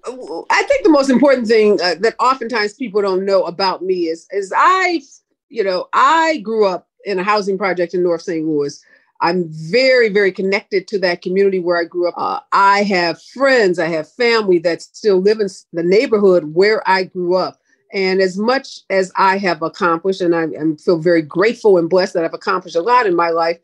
[0.08, 4.27] I think the most important thing uh, that oftentimes people don't know about me is,
[4.31, 5.01] is I,
[5.49, 8.45] you know, I grew up in a housing project in North St.
[8.45, 8.84] Louis.
[9.21, 12.15] I'm very, very connected to that community where I grew up.
[12.17, 17.03] Uh, I have friends, I have family that still live in the neighborhood where I
[17.03, 17.60] grew up.
[17.95, 22.13] And as much as I have accomplished, and I, I feel very grateful and blessed
[22.13, 23.58] that I've accomplished a lot in my life,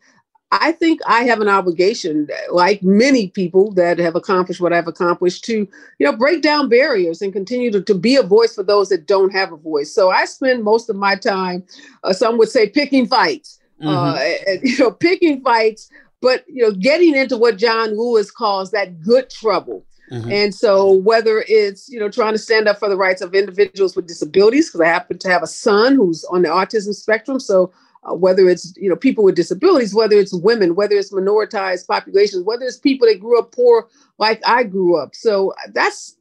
[0.53, 5.43] I think I have an obligation, like many people that have accomplished what I've accomplished,
[5.45, 5.67] to
[5.99, 9.05] you know break down barriers and continue to, to be a voice for those that
[9.05, 9.93] don't have a voice.
[9.93, 11.63] So I spend most of my time,
[12.05, 14.15] uh, some would say, picking fights uh, mm-hmm.
[14.15, 15.89] uh, and, you know, picking fights,
[16.21, 19.85] but you know, getting into what John Lewis calls that good trouble.
[20.11, 20.31] Mm-hmm.
[20.31, 23.95] And so, whether it's you know trying to stand up for the rights of individuals
[23.95, 27.71] with disabilities, because I happen to have a son who's on the autism spectrum, so
[28.03, 32.43] uh, whether it's you know people with disabilities, whether it's women, whether it's minoritized populations,
[32.43, 36.17] whether it's people that grew up poor like I grew up, so that's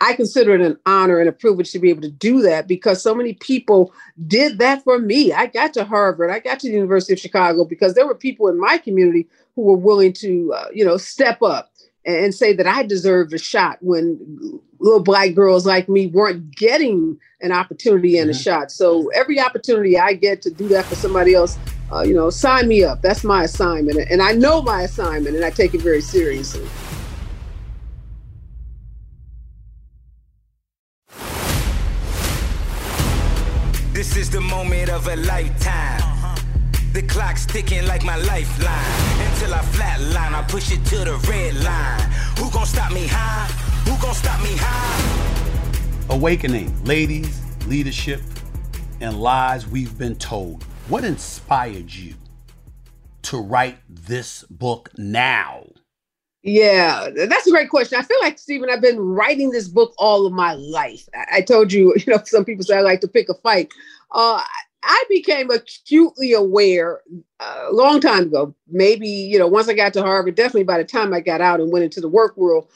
[0.00, 3.02] I consider it an honor and a privilege to be able to do that because
[3.02, 3.94] so many people
[4.26, 5.32] did that for me.
[5.32, 8.48] I got to Harvard, I got to the University of Chicago because there were people
[8.48, 11.72] in my community who were willing to, uh, you know, step up
[12.04, 17.18] and say that I deserved a shot when little black girls like me weren't getting
[17.40, 18.38] an opportunity and mm-hmm.
[18.38, 18.70] a shot.
[18.70, 21.58] So every opportunity I get to do that for somebody else,
[21.92, 23.00] uh, you know, sign me up.
[23.02, 26.66] That's my assignment, and I know my assignment, and I take it very seriously.
[33.92, 36.03] This is the moment of a lifetime.
[36.94, 39.28] The clock's ticking like my lifeline.
[39.28, 42.00] Until I flatline, I push it to the red line.
[42.38, 43.48] Who gon' stop me high?
[43.84, 46.14] Who gon' stop me high?
[46.14, 48.20] Awakening, ladies, leadership,
[49.00, 50.62] and lies we've been told.
[50.86, 52.14] What inspired you
[53.22, 55.64] to write this book now?
[56.44, 57.98] Yeah, that's a great question.
[57.98, 61.08] I feel like Stephen, I've been writing this book all of my life.
[61.12, 63.72] I, I told you, you know, some people say I like to pick a fight.
[64.12, 64.40] Uh,
[64.84, 67.00] I became acutely aware
[67.40, 70.78] uh, a long time ago, maybe, you know, once I got to Harvard, definitely by
[70.78, 72.68] the time I got out and went into the work world,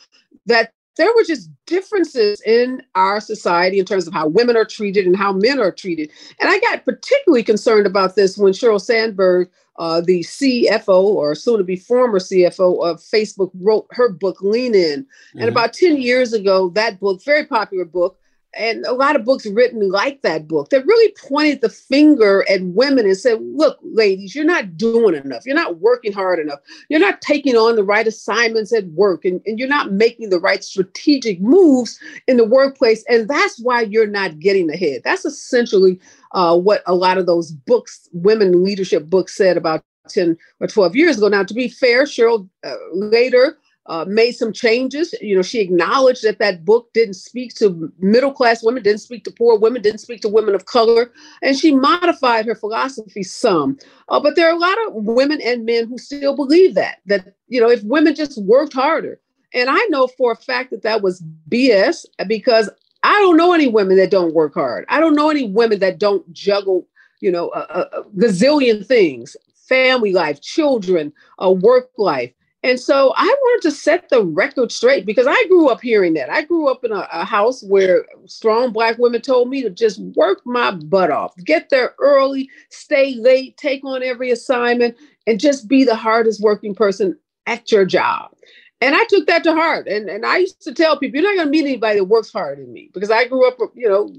[0.46, 5.06] that there were just differences in our society in terms of how women are treated
[5.06, 6.10] and how men are treated.
[6.40, 11.58] And I got particularly concerned about this when Sheryl Sandberg uh, the CFO or soon
[11.58, 15.04] to be former CFO of Facebook wrote her book Lean In.
[15.04, 15.38] Mm-hmm.
[15.38, 18.18] And about 10 years ago, that book, very popular book,
[18.54, 22.62] and a lot of books written like that book that really pointed the finger at
[22.62, 25.44] women and said, look, ladies, you're not doing enough.
[25.44, 26.60] You're not working hard enough.
[26.88, 30.40] You're not taking on the right assignments at work and, and you're not making the
[30.40, 33.04] right strategic moves in the workplace.
[33.08, 35.02] And that's why you're not getting ahead.
[35.04, 36.00] That's essentially
[36.32, 40.96] uh, what a lot of those books, women leadership books, said about 10 or 12
[40.96, 41.28] years ago.
[41.28, 45.14] Now, to be fair, Sheryl uh, later uh, made some changes.
[45.20, 49.24] You know, she acknowledged that that book didn't speak to middle class women, didn't speak
[49.24, 51.10] to poor women, didn't speak to women of color,
[51.42, 53.78] and she modified her philosophy some.
[54.08, 57.34] Uh, but there are a lot of women and men who still believe that that
[57.48, 59.20] you know if women just worked harder.
[59.54, 62.68] And I know for a fact that that was BS because
[63.02, 64.84] I don't know any women that don't work hard.
[64.88, 66.86] I don't know any women that don't juggle,
[67.20, 69.36] you know, a, a, gazillion things
[69.68, 72.32] family life, children, a work life.
[72.64, 76.28] And so I wanted to set the record straight because I grew up hearing that.
[76.28, 80.00] I grew up in a, a, house where strong Black women told me to just
[80.16, 84.96] work my butt off, get there early, stay late, take on every assignment,
[85.26, 88.32] and just be the hardest working person at your job.
[88.80, 89.88] and I took that to heart.
[89.88, 92.62] And and I used to tell people, you're not gonna meet anybody that works harder
[92.62, 94.12] than me because I grew up, you know,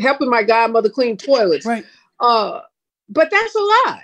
[0.00, 1.66] helping my godmother clean toilets.
[1.66, 1.84] Right.
[2.20, 2.60] Uh,
[3.08, 4.00] but that's a lot.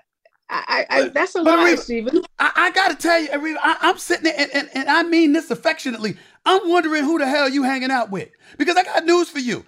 [0.51, 2.23] I, I, But- that's a lot, Stephen.
[2.39, 5.33] I, I gotta tell you, Areva, I, I'm sitting there, and, and, and I mean
[5.33, 6.17] this affectionately.
[6.45, 8.29] I'm wondering who the hell you hanging out with
[8.59, 9.65] because I got news for you.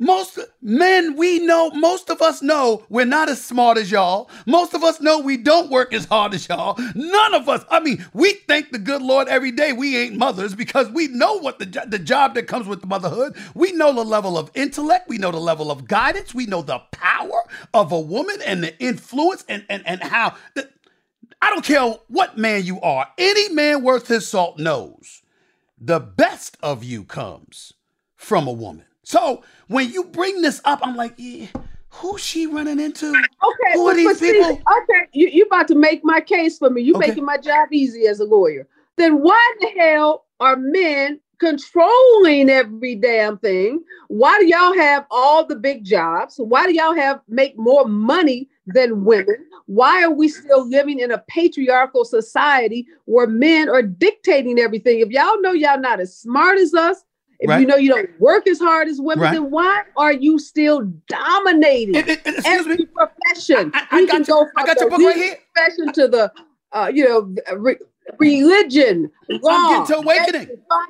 [0.00, 4.30] Most men we know, most of us know we're not as smart as y'all.
[4.46, 6.78] Most of us know we don't work as hard as y'all.
[6.94, 10.54] None of us, I mean, we thank the good Lord every day we ain't mothers
[10.54, 13.36] because we know what the, the job that comes with motherhood.
[13.54, 16.78] We know the level of intellect, we know the level of guidance, we know the
[16.92, 17.42] power
[17.74, 20.36] of a woman and the influence and, and, and how.
[20.54, 20.70] The,
[21.42, 23.08] I don't care what man you are.
[23.18, 25.22] Any man worth his salt knows
[25.76, 27.72] the best of you comes
[28.14, 28.84] from a woman.
[29.08, 31.46] So when you bring this up, I'm like, yeah,
[31.90, 33.06] who's she running into?
[33.12, 34.62] Okay, Who are these Stephen, people?
[34.82, 36.82] okay, you you about to make my case for me.
[36.82, 37.08] You Okay.
[37.08, 38.66] making my job easy as a lawyer.
[38.96, 43.82] Then why the hell are men controlling every damn thing?
[44.08, 46.36] Why do y'all have all the big jobs?
[46.38, 49.46] Why do y'all have make more money than women?
[49.66, 55.00] Why are we still living in a patriarchal society where men are dictating everything?
[55.00, 57.04] If y'all know y'all not as smart as us,
[57.40, 57.60] if Right.
[57.60, 59.32] you know you don't work as hard as women, Right.
[59.34, 61.96] then why are you still dominating?
[61.96, 62.86] And- and excuse every me.
[62.86, 63.70] profession.
[63.74, 65.36] I- I we got can you- go from I got your book right here.
[65.54, 66.32] profession to the,
[66.72, 67.76] uh, you know, re-
[68.18, 70.48] religion, law, I'm getting to awakening.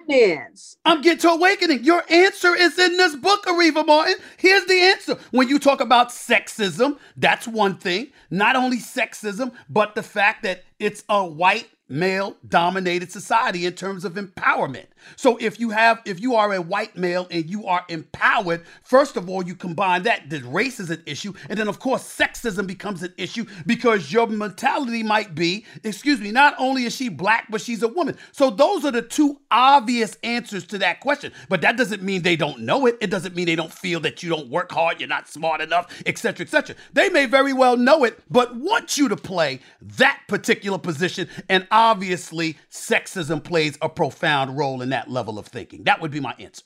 [0.09, 0.77] finance.
[0.85, 1.85] I'm getting to awakening.
[1.85, 4.15] Your answer is in this book, Areva Martin.
[4.37, 5.19] Here's the answer.
[5.31, 8.09] When you talk about sexism, that's one thing.
[8.31, 14.05] Not only sexism, but the fact that it's a white male dominated society in terms
[14.05, 14.87] of empowerment.
[15.17, 19.17] So if you have if you are a white male and you are empowered, first
[19.17, 22.67] of all you combine that that race is an issue and then of course sexism
[22.67, 27.47] becomes an issue because your mentality might be, excuse me, not only is she black
[27.51, 28.17] but she's a woman.
[28.33, 31.33] So those are the two obvious answers to that question.
[31.49, 32.99] But that doesn't mean they don't know it.
[33.01, 36.03] It doesn't mean they don't feel that you don't work hard, you're not smart enough,
[36.07, 36.77] etc., etc.
[36.93, 41.29] They may very well know it, but want you to play that particular position.
[41.49, 45.85] And obviously, sexism plays a profound role in that level of thinking.
[45.85, 46.65] That would be my answer.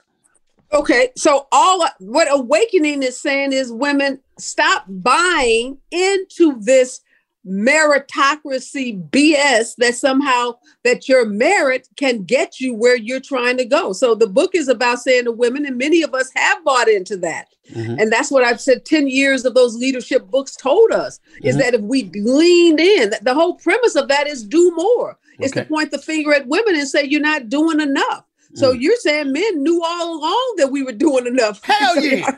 [0.73, 7.03] Okay, so all what awakening is saying is women stop buying into this
[7.47, 10.55] meritocracy BS that somehow
[10.85, 13.93] that your merit can get you where you're trying to go.
[13.93, 17.19] So the book is about saying to women, and many of us have bought into
[17.19, 17.49] that.
[17.71, 18.01] Mhm.
[18.01, 21.59] And that's what I've said 10 years of those leadership books told us is Mhm.
[21.61, 25.17] that if we leaned in, the whole premise of that is do more.
[25.39, 28.25] It's to point the finger at women and say you're not doing enough.
[28.55, 28.81] So Mm.
[28.83, 31.61] you're saying men knew all along that we were doing enough.
[31.65, 32.31] Hell yeah.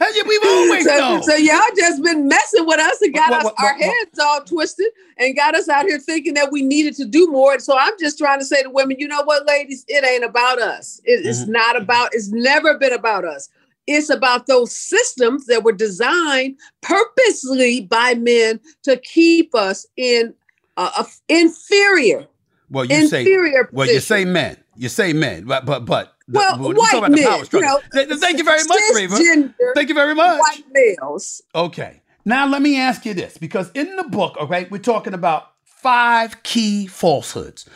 [0.00, 1.22] Hell yeah, we've always so, known.
[1.22, 3.82] so y'all just been messing with us and got What- us what- our what- what-
[3.96, 7.54] heads all twisted and got us out here thinking that we needed to do more.
[7.54, 10.24] And so I'm just trying to say to women, you know what, ladies, it ain't
[10.24, 11.00] about us.
[11.04, 11.48] It- it's Mhm.
[11.48, 12.10] not about.
[12.12, 13.48] It's never been about us.
[13.86, 20.34] It's about those systems that were designed purposely by men to keep us in
[20.76, 22.26] uh, a inferior,
[22.70, 23.68] well, you say inferior.
[23.72, 24.56] well, you say men.
[24.76, 27.60] You say men, but but but the- Well, you white about the men, power you
[27.60, 30.40] know, Th- th- Thank you very much, cisgender Thank you very much.
[30.40, 31.42] white males.
[31.54, 32.02] Okay.
[32.24, 36.42] Now let me ask you this because in the book, okay, we're talking about five
[36.42, 37.68] key falsehoods.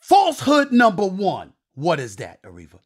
[0.00, 1.54] Falsehood number one.
[1.74, 2.78] What is that, Areva?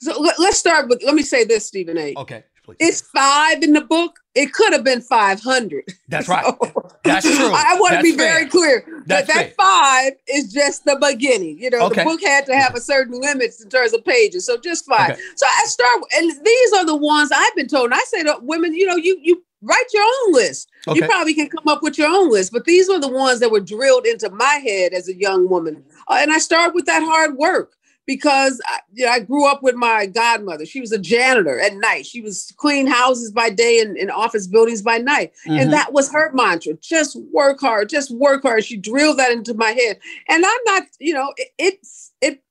[0.00, 1.02] So let, us start with.
[1.04, 2.14] Let me say this, Stephen A.
[2.16, 2.76] Okay, please.
[2.80, 4.18] It's five in the book.
[4.34, 5.84] It could have been five hundred.
[6.08, 6.44] That's right.
[7.04, 7.52] That's true.
[7.52, 8.34] I, want to be fair.
[8.34, 9.44] very clear That's that fair.
[9.48, 11.58] that five is just the beginning.
[11.58, 12.02] You know, Okay.
[12.02, 15.10] the book had to have a certain limits in terms of pages, so just five.
[15.12, 15.20] Okay.
[15.36, 17.86] So I start, and these are the ones I've been told.
[17.86, 20.70] And I say to women, you know, you you write your own list.
[20.88, 21.00] Okay.
[21.00, 23.50] You probably can come up with your own list, but these were the ones that
[23.50, 25.84] were drilled into my head as a young woman.
[26.08, 27.74] Uh, and I start with that hard work
[28.10, 30.66] because I, you know, I grew up with my godmother.
[30.66, 32.04] She was a janitor at night.
[32.04, 35.32] She was clean houses by day and, and office buildings by night.
[35.46, 35.60] Mhm.
[35.60, 36.74] And that was her mantra.
[36.80, 38.64] Just work hard, just work hard.
[38.64, 40.00] She drilled that into my head.
[40.28, 42.42] And I'm not, you know, it, it's it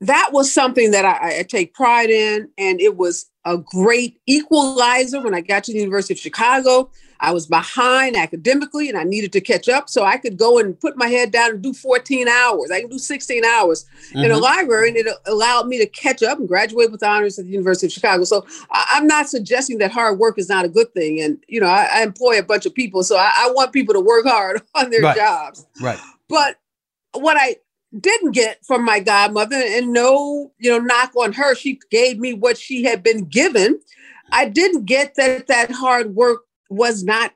[0.00, 2.48] that was something that I, I take pride in.
[2.56, 6.90] And it was a great equalizer when I got to the University of Chicago.
[7.20, 9.88] I was behind academically and I needed to catch up.
[9.88, 12.70] So I could go and put my head down and do 14 hours.
[12.70, 14.40] I can do 16 hours in a Mhm.
[14.40, 17.86] library, and it allowed me to catch up and graduate with honors at the University
[17.86, 18.24] of Chicago.
[18.24, 21.20] So I, I'm not suggesting that hard work is not a good thing.
[21.20, 23.02] And, you know, I, I employ a bunch of people.
[23.02, 25.16] So I, I want people to work hard on their Right.
[25.16, 25.66] jobs.
[25.80, 25.98] Right.
[26.28, 26.56] But
[27.12, 27.56] what I
[27.98, 32.34] didn't get from my godmother, and no, you know, knock on her, she gave me
[32.34, 33.80] what she had been given.
[34.32, 37.32] I didn't get that that hard work was not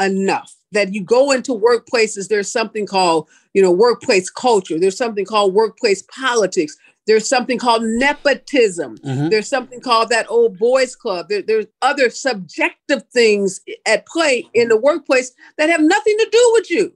[0.00, 0.54] enough.
[0.72, 4.78] That you go into workplaces, there's something called you know, workplace culture.
[4.78, 6.76] There's something called workplace politics.
[7.06, 8.98] There's something called nepotism.
[8.98, 9.30] Mhm.
[9.30, 11.28] There's something called that old boys club.
[11.28, 16.50] There, there's other subjective things at play in the workplace that have nothing to do
[16.54, 16.92] with you.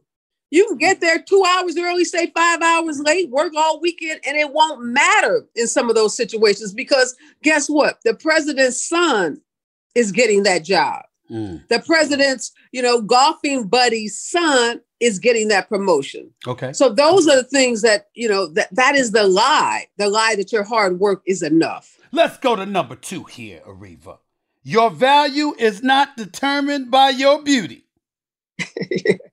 [0.50, 4.36] You can get there two hours early, say five hours late, work all weekend, and
[4.36, 7.98] it won't matter in some of those situations because guess what?
[8.04, 9.42] The president's son
[9.94, 11.02] is getting that job.
[11.30, 11.66] Mm.
[11.68, 16.30] The president's, you know, golfing buddy's son is getting that promotion.
[16.46, 16.72] Okay.
[16.72, 19.86] So those are the things that, you know, that that is the lie.
[19.96, 21.98] The lie that your hard work is enough.
[22.12, 24.18] Let's go to number two here, Areva.
[24.62, 27.84] Your value is not determined by your beauty.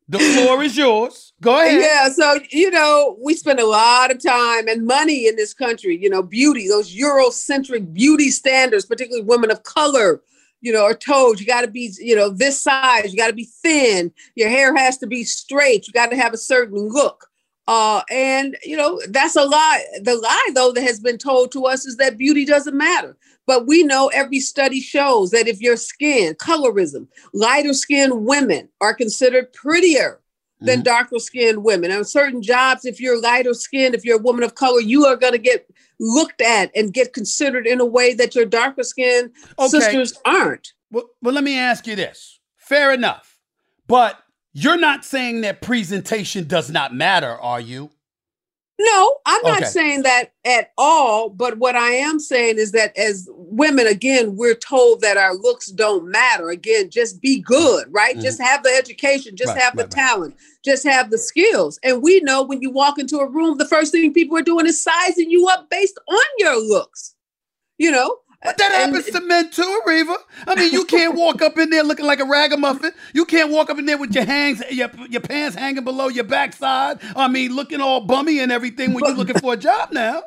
[0.08, 1.34] the floor is yours.
[1.42, 1.82] Go ahead.
[1.82, 5.98] Yeah, so you know, we spend a lot of time and money in this country,
[5.98, 10.22] you know, beauty, those Eurocentric beauty standards, particularly women of color,
[10.66, 13.34] you know, are told you got to be, you know, this size, you got to
[13.34, 17.28] be thin, your hair has to be straight, you got to have a certain look.
[17.68, 19.84] Uh, and you know, that's a lie.
[20.02, 23.16] The lie, though, that has been told to us is that beauty doesn't matter.
[23.46, 28.96] But we know every study shows that if your skin, colorism, lighter skinned women are
[28.96, 30.20] considered prettier
[30.62, 31.92] than darker skinned women.
[31.92, 35.16] And certain jobs, if you're lighter skinned, if you're a woman of color, you are
[35.16, 35.70] going to get
[36.00, 39.68] looked at and get considered in a way that your darker skinned Okay.
[39.68, 40.74] sisters aren't.
[40.92, 42.40] Well, well, let me ask you this.
[42.58, 43.38] Fair enough.
[43.88, 44.18] But
[44.54, 47.92] you're not saying that presentation does not matter, are you?
[48.78, 49.70] No, I'm not Okay.
[49.70, 51.30] saying that at all.
[51.30, 55.68] But what I am saying is that as women, again, we're told that our looks
[55.68, 56.50] don't matter.
[56.50, 58.18] Again, just be good, right?
[58.18, 58.22] Mhm.
[58.22, 60.08] Just have the education, just Right, have the right, right.
[60.08, 61.80] talent, just have the skills.
[61.84, 64.66] And we know when you walk into a room, the first thing people are doing
[64.66, 67.16] is sizing you up based on your looks.
[67.78, 68.18] You know?
[68.46, 70.16] But that And- happens to men too, Areva.
[70.48, 72.92] I mean, you can't walk up in there looking like a ragamuffin.
[73.14, 76.24] You can't walk up in there with your hands, your, your pants hanging below your
[76.24, 77.00] backside.
[77.16, 80.24] I mean, looking all bummy and everything when you're looking for a job now.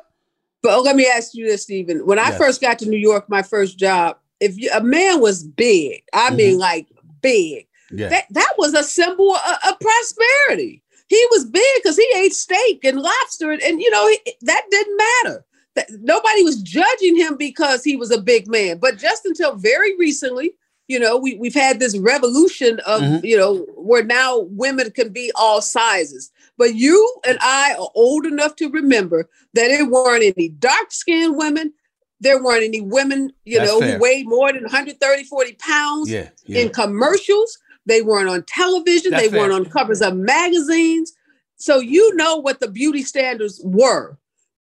[0.61, 2.05] But oh, let me ask you this, Stephen.
[2.05, 2.37] When I Yes.
[2.37, 6.27] first got to New York, my first job, if you, a man was big, I
[6.27, 6.35] mm-hmm.
[6.35, 6.87] mean, like
[7.21, 8.09] big, Yeah.
[8.09, 10.83] that, that was a symbol of, of prosperity.
[11.07, 14.63] He was big because he ate steak and lobster, and, and, you know he, that
[14.69, 15.45] didn't matter.
[15.75, 18.79] That, nobody was judging him because he was a big man.
[18.79, 20.53] But just until very recently,
[20.87, 23.23] you know, we we've had this revolution of Mhm.
[23.23, 26.31] you know where now women can be all sizes.
[26.57, 31.37] But you and I are old enough to remember that it weren't any dark skinned
[31.37, 31.73] women.
[32.19, 33.93] There weren't any women, you That's know, fair.
[33.93, 36.29] who weighed more than 130, 40 pounds Yeah.
[36.45, 36.61] yeah.
[36.61, 37.57] in commercials.
[37.85, 39.11] They weren't on television.
[39.11, 41.13] That's they weren't on covers of magazines.
[41.55, 44.17] So you know what the beauty standards were.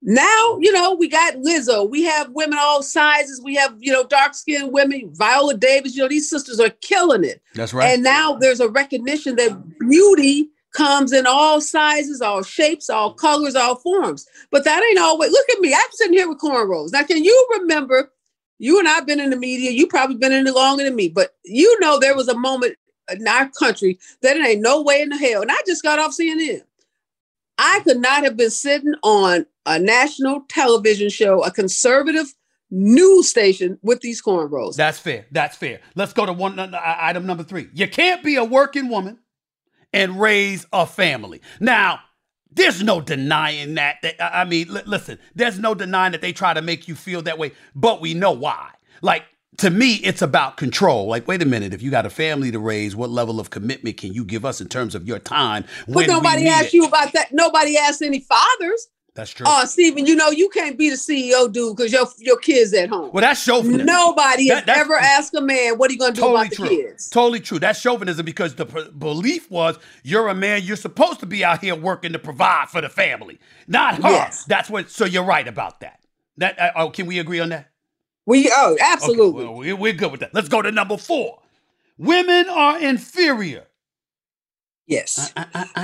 [0.03, 1.87] Now, you know, we got Lizzo.
[1.87, 3.39] We have women all sizes.
[3.41, 5.95] We have, you know, dark skinned women, Viola Davis.
[5.95, 7.41] You know, these sisters are killing it.
[7.53, 7.93] That's right.
[7.93, 13.55] And now there's a recognition that beauty comes in all sizes, all shapes, all colors,
[13.55, 14.25] all forms.
[14.49, 15.31] But that ain't always.
[15.31, 15.73] Look at me.
[15.73, 16.91] I'm sitting here with cornrows.
[16.91, 18.11] Now, can you remember?
[18.57, 19.71] You and I've been in the media.
[19.71, 21.09] You probably been in it longer than me.
[21.09, 22.75] But you know, there was a moment
[23.11, 25.41] in our country that it ain't no way in the hell.
[25.41, 26.61] And I just got off CNN.
[27.57, 32.33] I could not have been sitting on a national television show, a conservative
[32.69, 34.75] news station with these cornrows.
[34.75, 35.25] That's fair.
[35.31, 35.81] That's fair.
[35.95, 37.67] Let's go to one uh, item number three.
[37.73, 39.19] You can't be a working woman
[39.93, 41.41] and raise a family.
[41.59, 41.99] Now,
[42.49, 43.97] there's no denying that.
[44.03, 47.21] that- I mean, li- listen, there's no denying that they try to make you feel
[47.23, 48.69] that way, but we know why.
[49.01, 49.23] Like,
[49.57, 51.07] to me, it's about control.
[51.07, 53.97] Like, wait a minute, if you got a family to raise, what level of commitment
[53.97, 55.65] can you give us in terms of your time?
[55.89, 56.73] But nobody asked it?
[56.75, 57.33] you about that.
[57.33, 58.87] Nobody asked any fathers.
[59.13, 59.45] That's true.
[59.49, 62.87] Oh, Stephen, you know you can't be the CEO, dude, because your your kids at
[62.87, 63.09] home.
[63.11, 63.85] well, that's chauvinism.
[63.85, 66.69] Nobody That- has ever asked a man, "What are you going to do totally about
[66.69, 67.59] the kids?" Totally true.
[67.59, 71.59] That's chauvinism because the p- belief was you're a man, you're supposed to be out
[71.61, 73.37] here working to provide for the family,
[73.67, 74.09] not her.
[74.09, 74.45] Yes.
[74.45, 74.89] That's what.
[74.89, 75.99] So you're right about that.
[76.37, 77.69] That uh, oh, can we agree on that?
[78.25, 79.43] We oh, Okay, absolutely.
[79.43, 80.33] well, we- we're good with that.
[80.33, 81.39] Let's go to number four.
[81.97, 83.65] Women are inferior.
[84.91, 85.33] Yes.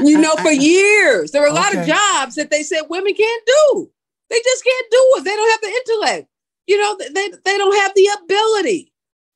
[0.03, 3.45] you know, for years there were a lot of jobs that they said women can't
[3.45, 3.89] do.
[4.29, 5.23] They just can't do it.
[5.23, 6.29] They don't have the intellect.
[6.67, 8.91] You know, they they, they don't have the ability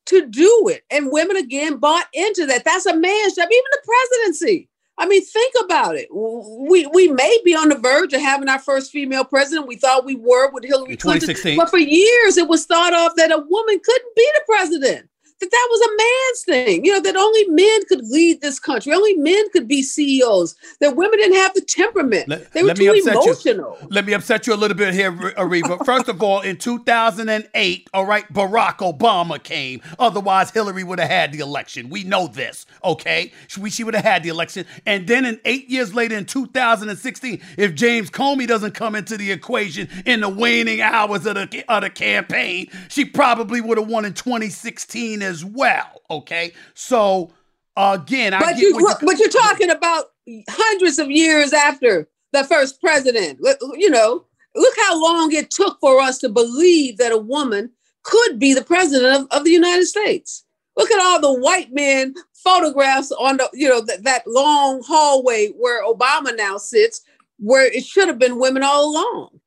[0.08, 0.84] to do it.
[0.92, 2.66] And women again bought into that.
[2.66, 3.48] That's a man's job.
[3.50, 4.68] Even the presidency.
[4.98, 6.10] I mean, think about it.
[6.12, 9.68] We we may be on the verge of having our first female president.
[9.68, 13.32] We thought we were with Hillary Clinton, but for years it was thought of that
[13.32, 15.10] a woman couldn't be the president.
[15.42, 18.94] That that was a man's thing, you know, that only men could lead this country,
[18.94, 22.30] only men could be CEOs, that women didn't have the temperament.
[22.30, 23.76] Let, they were too emotional.
[23.82, 23.88] You.
[23.90, 25.84] Let me upset you a little bit here, Areva.
[25.84, 29.82] First of all, in 2008, all right, Barack Obama came.
[29.98, 31.90] Otherwise, Hillary would have had the election.
[31.90, 33.32] We know this, okay?
[33.48, 34.68] She, she would have had the election.
[34.86, 39.32] And then in eight years later, in 2016, if James Comey doesn't come into the
[39.32, 44.06] equation in the waning hours of the, of the campaign, she probably would have won
[44.06, 46.02] in 2016 as well.
[46.10, 47.32] Okay, so
[47.78, 50.06] again, but you, you, but you're talking about
[50.50, 53.40] hundreds of years after the first president.
[53.76, 54.26] You know,
[54.56, 57.72] look how long it took for us to believe that a woman
[58.04, 60.44] could be the president of, of the United States.
[60.78, 65.50] Look at all the white men photographs on the, you know, that, that long hallway
[65.50, 67.02] where Obama now sits,
[67.38, 69.40] where it should have been women all along.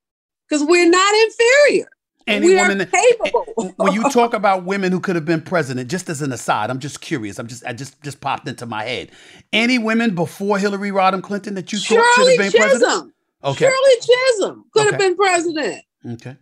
[0.49, 1.89] Because we're not inferior
[2.26, 3.46] any we woman capable.
[3.58, 6.70] Eh, when you talk about women who could have been president, just as an aside,
[6.70, 7.38] I'm just curious.
[7.38, 9.10] I'm just I just just popped into my head.
[9.52, 12.68] Any women before Hillary Rodham Clinton that you Shirley thought should have been Chisholm.
[12.68, 13.14] president?
[13.44, 13.64] Okay.
[13.66, 14.90] Shirley Chisholm could okay.
[14.90, 15.84] have been president.
[16.06, 16.36] Okay.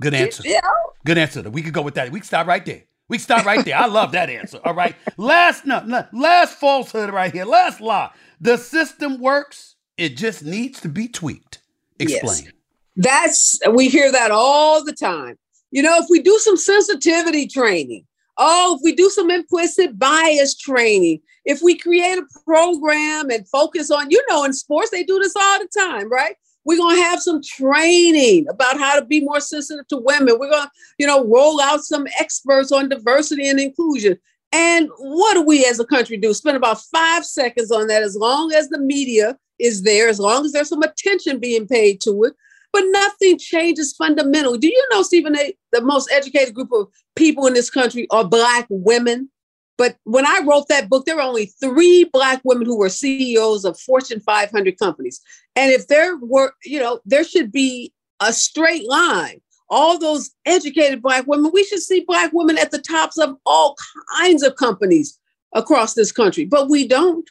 [0.00, 0.42] Good answer.
[0.44, 0.60] Yeah.
[1.04, 1.42] Good answer.
[1.48, 2.10] We could go with that.
[2.12, 2.82] We can stop right there.
[3.08, 3.76] We can stop right there.
[3.76, 4.60] I love that answer.
[4.64, 4.94] All right.
[5.16, 7.44] Last no, no, last falsehood right here.
[7.44, 8.10] Last lie.
[8.40, 9.76] The system works.
[9.96, 11.60] It just needs to be tweaked.
[11.98, 12.44] Explain.
[12.44, 12.52] Yes.
[12.96, 15.38] That's we hear that all the time.
[15.70, 18.06] You know, if we do some sensitivity training,
[18.38, 23.90] oh, if we do some implicit bias training, if we create a program and focus
[23.90, 26.36] on, you know, in sports, they do this all the time, right?
[26.64, 30.36] We're going to have some training about how to be more sensitive to women.
[30.38, 34.18] We're going to, you know, roll out some experts on diversity and inclusion.
[34.50, 36.34] And what do we as a country do?
[36.34, 40.44] Spend about five seconds on that as long as the media is there, as long
[40.44, 42.34] as there's some attention being paid to it
[42.76, 44.58] but nothing changes fundamentally.
[44.58, 48.22] Do you know, Stephen A., the most educated group of people in this country are
[48.22, 49.30] Black women?
[49.78, 53.64] But when I wrote that book, there were only three Black women who were CEOs
[53.64, 55.22] of Fortune 500 companies.
[55.54, 59.40] And if there were, you know, there should be a straight line.
[59.70, 63.74] All those educated Black women, we should see Black women at the tops of all
[64.18, 65.18] kinds of companies
[65.54, 67.26] across this country, but we don't.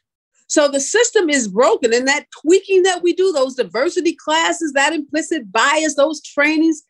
[0.48, 4.94] So the system is broken, and that tweaking that we do, those diversity classes, that
[4.94, 6.84] implicit bias, those trainings,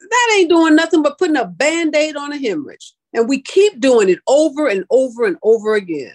[0.00, 2.92] that ain't doing nothing but putting a band aid on a hemorrhage.
[3.12, 6.14] And we keep doing it over and over and over again.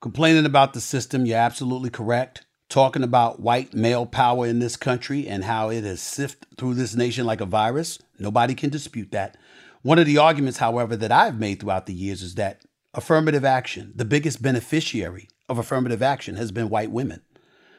[0.00, 2.46] Complaining about the system, you're absolutely correct.
[2.68, 6.96] Talking about white male power in this country and how it has sifted through this
[6.96, 9.36] nation like a virus, nobody can dispute that.
[9.82, 12.62] One of the arguments, however, that I've made throughout the years is that
[12.94, 17.22] affirmative action, the biggest beneficiary of affirmative action has been white women.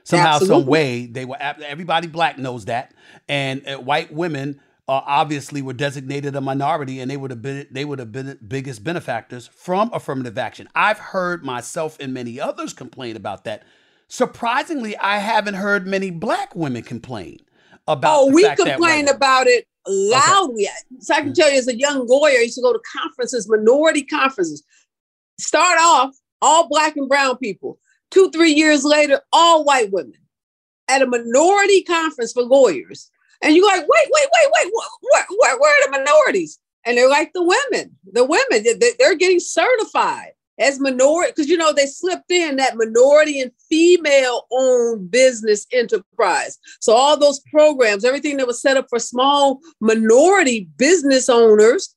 [0.05, 0.61] Somehow, Absolutely.
[0.61, 2.93] some way, they were everybody black knows that,
[3.27, 7.67] and uh, white women uh, obviously were designated a minority, and they would have been
[7.71, 10.67] they would have been biggest benefactors from affirmative action.
[10.75, 13.63] I've heard myself and many others complain about that.
[14.09, 17.39] Surprisingly, I haven't heard many black women complain
[17.87, 18.13] about.
[18.13, 20.65] Oh, we complain about it loudly.
[20.65, 20.99] Okay.
[20.99, 23.49] So I can tell you, as a young lawyer, I used to go to conferences,
[23.49, 24.63] minority conferences.
[25.39, 26.13] Start off
[26.43, 27.79] all black and brown people.
[28.11, 30.19] Two, three years later, all white women
[30.87, 33.09] at a minority conference for lawyers.
[33.41, 34.71] And you're like, wait, wait, wait, wait,
[35.01, 36.59] where, where, where are the minorities?
[36.85, 38.65] And they're like the women, the women,
[38.99, 44.45] they're getting certified as minority, because you know, they slipped in that minority and female
[44.51, 46.59] owned business enterprise.
[46.79, 51.95] So all those programs, everything that was set up for small minority business owners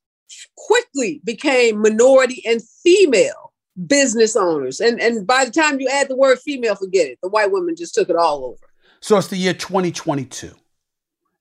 [0.57, 3.46] quickly became minority and female
[3.87, 4.81] business owners.
[4.81, 7.19] And and by the time you add the word female, forget it.
[7.23, 8.67] The white women just took it all over.
[9.01, 10.53] So it's the year 2022.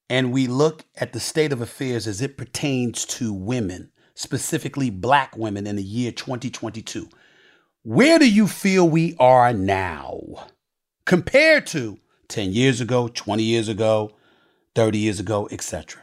[0.09, 5.35] And we look at the state of affairs as it pertains to women, specifically black
[5.35, 7.09] women in the year 2022.
[7.83, 10.19] Where do you feel we are now
[11.05, 14.11] compared to 10 years ago, 20 years ago,
[14.75, 16.01] 30 years ago, etc.?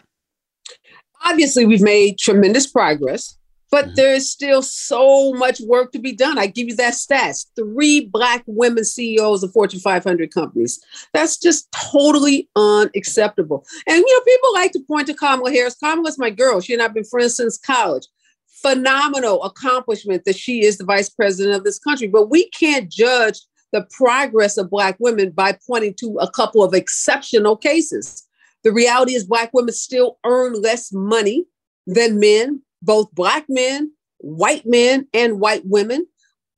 [1.25, 3.37] Obviously, we've made tremendous progress.
[3.73, 3.95] But mm-hmm.
[3.95, 6.39] there's still so much work to be done.
[6.39, 10.79] I give you that stats three Black women CEOs of Fortune 500 companies.
[11.15, 13.65] That's just totally unacceptable.
[13.89, 15.75] And, you know, people like to point to Kamala Harris.
[15.75, 16.61] Kamala's my girl.
[16.61, 18.07] She and I have been friends since college.
[18.47, 22.09] Phenomenal accomplishment that she is the vice president of this country.
[22.09, 23.41] But we can't judge
[23.73, 28.29] the progress of Black women by pointing to a couple of exceptional cases.
[28.65, 31.47] The reality is, Black women still earn less money
[31.87, 36.07] than men both Black men, white men, and white women.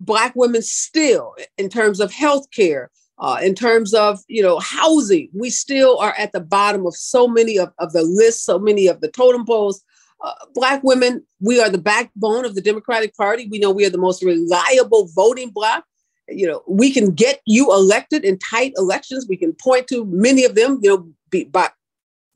[0.00, 5.48] Black women still, in terms of healthcare, uh, in terms of you know housing, we
[5.50, 9.00] still are at the bottom of so many of, of the lists, so many of
[9.00, 9.82] the totem poles.
[10.24, 13.46] uh, black women, we are the backbone of the Democratic Party.
[13.50, 15.84] We know we are the most reliable voting bloc.
[16.28, 19.26] You know, we can get you elected in tight elections.
[19.28, 21.68] We can point to many of them, you know, be, by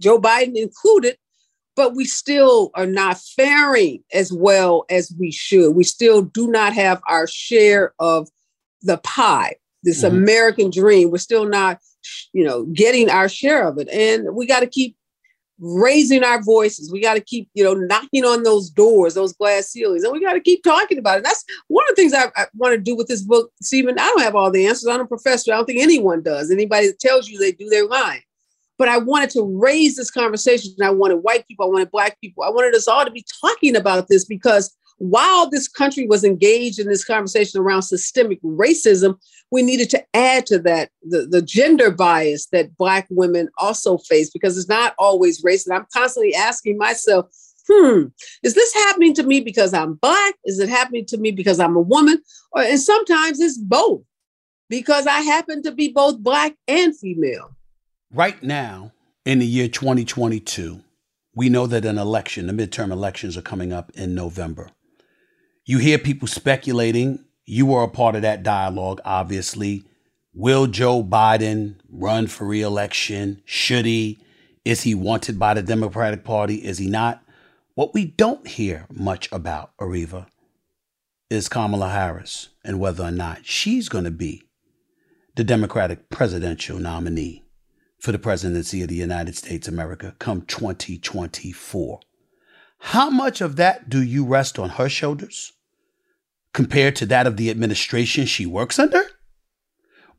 [0.00, 1.16] Joe Biden included,
[1.78, 5.76] but we still are not faring as well as we should.
[5.76, 8.28] We still do not have our share of
[8.82, 9.54] the pie,
[9.84, 10.16] this mm-hmm.
[10.16, 11.12] American dream.
[11.12, 11.78] We're still not,
[12.32, 13.88] you know, getting our share of it.
[13.90, 14.96] And we got to keep
[15.60, 16.90] raising our voices.
[16.90, 20.20] We got to keep, you know, knocking on those doors, those glass ceilings, and we
[20.20, 21.24] got to keep talking about it.
[21.24, 24.00] That's one of the things I, I want to do with this book, Stephen.
[24.00, 24.88] I don't have all the answers.
[24.88, 25.52] I'm a professor.
[25.52, 26.50] I don't think anyone does.
[26.50, 28.22] Anybody that tells you they do, they're lying.
[28.78, 30.72] But I wanted to raise this conversation.
[30.82, 33.76] I wanted white people, I wanted black people, I wanted us all to be talking
[33.76, 39.16] about this because while this country was engaged in this conversation around systemic racism,
[39.50, 44.30] we needed to add to that the, the gender bias that Black women also face
[44.30, 45.42] because it's not always.
[45.44, 47.26] And I'm constantly asking myself,
[47.68, 48.06] hmm,
[48.42, 50.34] is this happening to me because I'm Black?
[50.44, 52.20] Is it happening to me because I'm a woman?
[52.52, 54.02] Or, and sometimes it's both
[54.68, 57.56] because I happen to be both Black and female.
[58.12, 58.92] Right now,
[59.26, 60.80] in the year 2022,
[61.34, 64.70] we know that an election, the midterm elections, are coming up in November.
[65.66, 67.22] You hear people speculating.
[67.44, 69.84] You were a part of that dialogue, obviously.
[70.32, 73.42] Will Joe Biden run for reelection?
[73.44, 74.18] Should he?
[74.64, 76.64] Is he wanted by the Democratic Party?
[76.64, 77.22] Is he not?
[77.74, 80.28] What we don't hear much about, Areva,
[81.28, 84.44] is Kamala Harris and whether or not she's going to be
[85.36, 87.44] the Democratic presidential nominee
[87.98, 92.00] for the presidency of the United States of America come 2024.
[92.80, 95.52] How much of that do you rest on her shoulders?
[96.52, 99.02] compared to that of the administration she works under?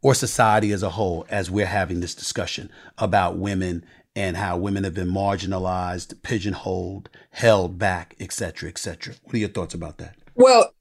[0.02, 4.86] Or society as a whole, as we're having this discussion about women and how women
[4.86, 9.16] have been marginalized, pigeonholed, held back, etc., etc.
[9.24, 10.16] What are your thoughts about that?
[10.36, 10.74] Well,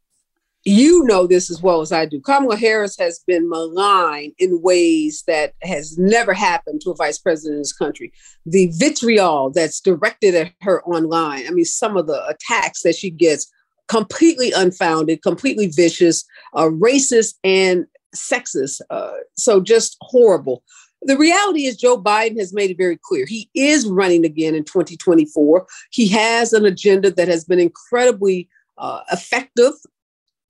[0.68, 2.20] you know this as well as I do.
[2.20, 7.56] Kamala Harris has been maligned in ways that has never happened to a vice president
[7.56, 8.12] in this country.
[8.44, 13.10] The vitriol that's directed at her online, I mean, some of the attacks that she
[13.10, 13.50] gets
[13.88, 18.80] completely unfounded, completely vicious, uh, racist, and sexist.
[18.90, 20.62] Uh, so just horrible.
[21.02, 23.24] The reality is, Joe Biden has made it very clear.
[23.26, 25.66] He is running again in 2024.
[25.90, 29.72] He has an agenda that has been incredibly uh, effective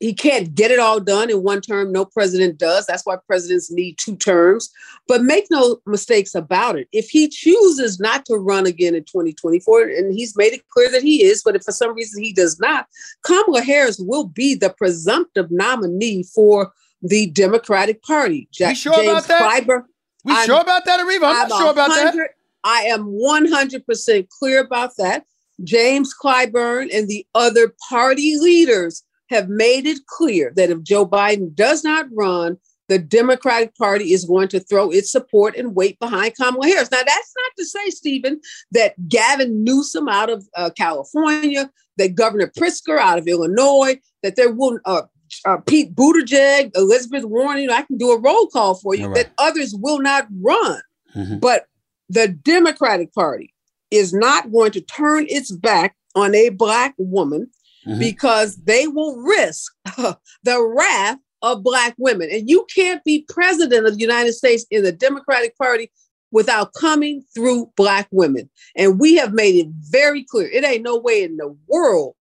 [0.00, 1.90] he can't get it all done in one term.
[1.90, 2.86] No president does.
[2.86, 4.70] That's why presidents need two terms.
[5.08, 6.88] But make no mistakes about it.
[6.92, 11.02] If he chooses not to run again in 2024, and he's made it clear that
[11.02, 12.86] he is, but if for some reason he does not,
[13.22, 16.72] Kamala Harris will be the presumptive nominee for
[17.02, 18.48] the Democratic Party.
[18.52, 19.42] Jack, we sure James about that?
[19.42, 19.84] Clyburn,
[20.24, 21.24] we I'm, sure about that, Areva?
[21.24, 22.30] I'm, I'm not sure about that.
[22.64, 25.24] I am 100% clear about that.
[25.64, 31.54] James Clyburn and the other party leaders have made it clear that if Joe Biden
[31.54, 32.58] does not run,
[32.88, 36.90] the Democratic Party is going to throw its support and weight behind Kamala Harris.
[36.90, 38.40] Now, that's not to say, Stephen,
[38.72, 44.50] that Gavin Newsom out of uh, California, that Governor Pritzker out of Illinois, that there
[44.50, 45.02] will uh,
[45.44, 47.58] uh, Pete Buttigieg, Elizabeth Warren.
[47.58, 49.08] You know, I can do a roll call for you.
[49.08, 49.16] Right.
[49.16, 50.80] That others will not run,
[51.14, 51.38] mm-hmm.
[51.38, 51.66] but
[52.08, 53.54] the Democratic Party
[53.90, 57.50] is not going to turn its back on a black woman
[57.88, 57.98] mm-hmm.
[57.98, 59.72] because they will risk
[60.42, 62.28] the wrath of Black women.
[62.30, 65.90] And you can't be president of the United States in the Democratic Party
[66.30, 68.50] without coming through Black women.
[68.76, 72.14] And we have made it very clear it ain't no way in the world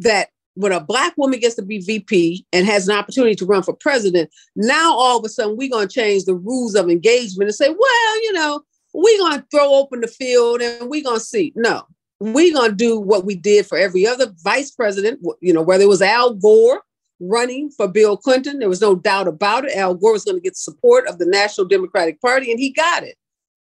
[0.00, 3.62] that when a Black woman gets to be VP and has an opportunity to run
[3.62, 7.48] for president, now all of a sudden we're going to change the rules of engagement
[7.48, 11.20] and say, well, you know, we're going to throw open the field and we're going
[11.20, 11.52] to see.
[11.54, 11.86] No,
[12.20, 15.84] we're going to do what we did for every other vice president, you know, whether
[15.84, 16.82] it was Al Gore
[17.20, 19.76] running for Bill Clinton, there was no doubt about it.
[19.76, 22.70] Al Gore was going to get the support of the National Democratic Party, and he
[22.70, 23.16] got it.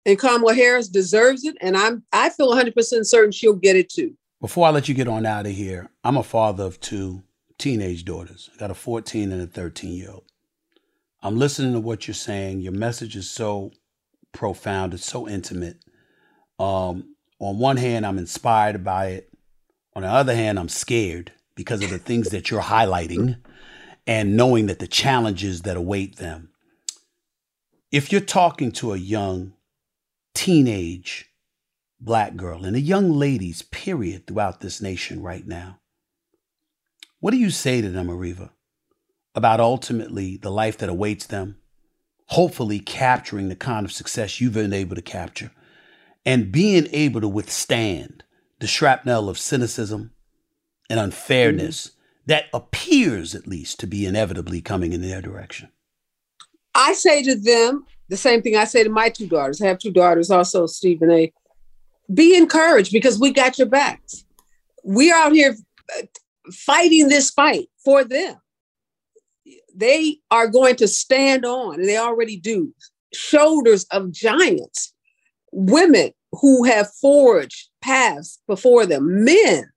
[0.06, 4.14] And Kamala Harris deserves it, and I'm I feel 100% certain she'll get it too.
[4.40, 7.22] Before I let you get on out of here, I'm a father of two
[7.58, 8.50] teenage daughters.
[8.54, 10.24] I got a 14 and a 13 year old.
[11.22, 12.60] I'm listening to what you're saying.
[12.60, 13.70] Your message is so
[14.32, 14.92] profound.
[14.92, 15.78] It's so intimate.
[16.58, 17.13] Um,
[17.44, 19.30] on one hand, I'm inspired by it.
[19.94, 23.36] On the other hand, I'm scared because of the things that you're highlighting
[24.06, 26.50] and knowing that the challenges that await them.
[27.92, 29.52] If you're talking to a young
[30.34, 31.30] teenage
[32.00, 35.80] black girl and a young ladies, period, throughout this nation right now,
[37.20, 38.50] what do you say to them, Areva,
[39.34, 41.58] about ultimately the life that awaits them,
[42.28, 45.50] hopefully capturing the kind of success you've been able to capture?
[46.24, 48.24] And being able to withstand
[48.60, 50.12] the shrapnel of cynicism
[50.88, 51.98] and unfairness mm-hmm.
[52.26, 55.70] that appears, at least, to be inevitably coming in their direction?
[56.74, 59.60] I say to them the same thing I say to my two daughters.
[59.60, 61.32] I have two daughters also, Stephen A.
[62.12, 64.24] Be encouraged because we got your backs.
[64.82, 65.56] We're out here
[65.98, 66.02] uh,
[66.52, 68.36] fighting this fight for them.
[69.74, 72.74] They are going to stand on, and they already do,
[73.12, 74.93] shoulders of giants,
[75.54, 79.70] women who have forged paths before them, men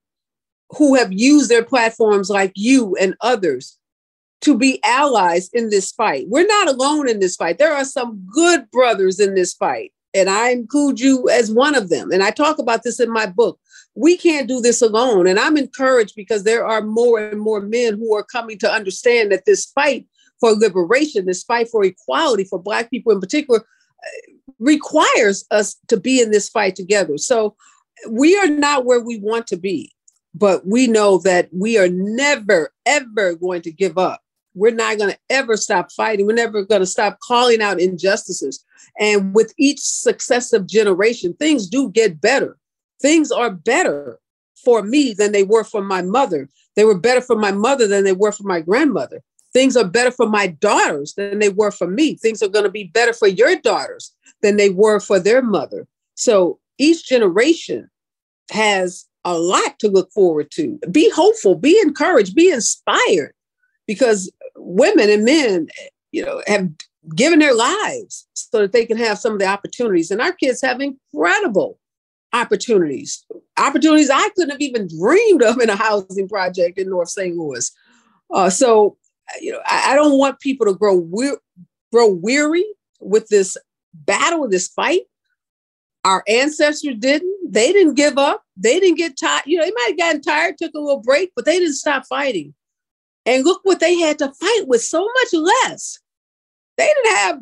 [0.70, 3.78] who have used their platforms like you and others
[4.40, 6.26] to be allies in this fight.
[6.28, 7.58] We're not alone in this fight.
[7.58, 11.88] There are some good brothers in this fight, and I include you as one of
[11.88, 12.10] them.
[12.12, 13.58] And I talk about this in my book.
[13.94, 15.26] We can't do this alone.
[15.26, 19.32] And I'm encouraged because there are more and more men who are coming to understand
[19.32, 20.06] that this fight
[20.38, 23.64] for liberation, this fight for equality for Black people in particular,
[24.58, 27.18] requires us to be in this fight together.
[27.18, 27.56] So
[28.08, 29.92] we are not where we want to be,
[30.34, 34.22] but we know that we are never, ever going to give up
[34.58, 36.26] we're not going to ever stop fighting.
[36.26, 38.64] We're never going to stop calling out injustices.
[38.98, 42.58] And with each successive generation, things do get better.
[43.00, 44.18] Things are better
[44.64, 46.48] for me than they were for my mother.
[46.74, 49.22] They were better for my mother than they were for my grandmother.
[49.52, 52.16] Things are better for my daughters than they were for me.
[52.16, 55.86] Things are going to be better for your daughters than they were for their mother.
[56.14, 57.88] So each generation
[58.50, 60.78] has a lot to look forward to.
[60.90, 63.34] Be hopeful, be encouraged, be inspired
[63.86, 65.68] because women and men,
[66.12, 66.68] you know, have
[67.14, 70.10] given their lives so that they can have some of the opportunities.
[70.10, 71.78] And our kids have incredible
[72.32, 73.24] opportunities,
[73.56, 77.36] opportunities I couldn't have even dreamed of in a housing project in North St.
[77.36, 77.70] Louis.
[78.30, 78.96] Uh, so,
[79.40, 81.36] you know, I, I, don't want people to grow we-
[81.90, 82.64] grow weary
[83.00, 83.56] with this
[84.04, 85.02] battle, this fight.
[86.04, 87.52] Our ancestors didn't.
[87.52, 88.42] They didn't give up.
[88.56, 89.44] They didn't get tired.
[89.46, 92.04] You know, they might have gotten tired, took a little break, but they didn't stop
[92.08, 92.54] fighting.
[93.26, 95.98] And look what they had to fight with so much less.
[96.76, 97.40] They didn't have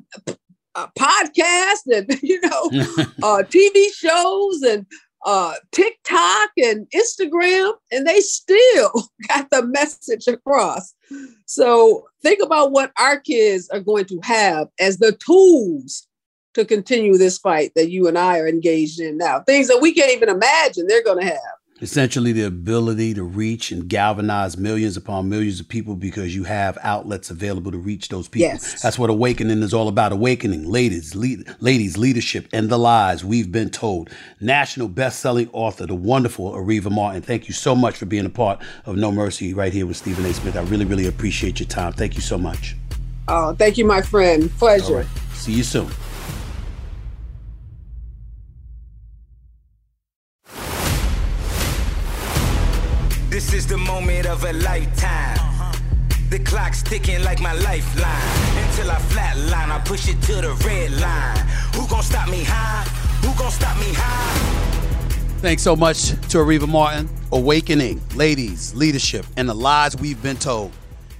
[0.75, 2.71] a podcast and, you know,
[3.23, 4.87] uh, TV shows and
[5.25, 8.93] uh, TikTok and Instagram, and they still
[9.29, 10.95] got the message across.
[11.47, 16.07] So think about what our kids are going to have as the tools
[16.57, 19.41] to continue this fight that you and I are engaged in now.
[19.41, 23.71] Things that we can't even imagine they're going to have essentially the ability to reach
[23.71, 28.29] and galvanize millions upon millions of people because you have outlets available to reach those
[28.29, 28.49] people.
[28.49, 28.81] Yes.
[28.81, 30.13] That's what awakening is all about.
[30.13, 34.11] Awakening, ladies, lead, ladies, leadership, and the lies we've been told.
[34.41, 37.21] National best-selling author, the wonderful Areva Martin.
[37.21, 40.25] Thank you so much for being a part of No Mercy right here with Stephen
[40.25, 40.33] A.
[40.33, 40.57] Smith.
[40.57, 41.93] I really, really appreciate your time.
[41.93, 42.75] Thank you so much.
[43.29, 44.51] Oh, thank you, my friend.
[44.53, 45.07] Pleasure.
[45.35, 45.91] See you soon.
[53.37, 55.37] This is the moment of a lifetime.
[56.30, 58.64] The clock's ticking like my lifeline.
[58.64, 61.47] Until I flatline, I push it to the red line.
[61.74, 62.84] Who gon' stop me high?
[63.20, 64.39] Who gon' stop me high?
[65.43, 67.11] Thanks so much to Areva Martin.
[67.30, 70.72] Awakening, ladies, leadership, and the lies we've been told.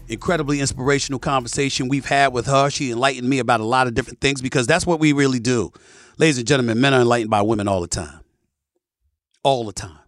[0.09, 2.71] Incredibly inspirational conversation we've had with her.
[2.71, 5.71] She enlightened me about a lot of different things because that's what we really do.
[6.17, 8.21] Ladies and gentlemen, men are enlightened by women all the time.
[9.43, 9.99] All the time.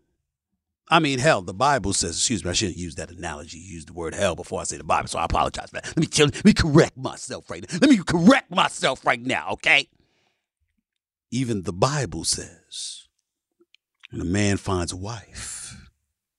[0.91, 3.93] I mean, hell, the Bible says, excuse me, I shouldn't use that analogy, use the
[3.93, 5.87] word hell before I say the Bible, so I apologize for that.
[5.87, 7.79] Let me, tell, let me correct myself right now.
[7.81, 9.89] Let me correct myself right now, okay?
[11.31, 13.09] Even the Bible says,
[14.11, 15.77] when a man finds a wife,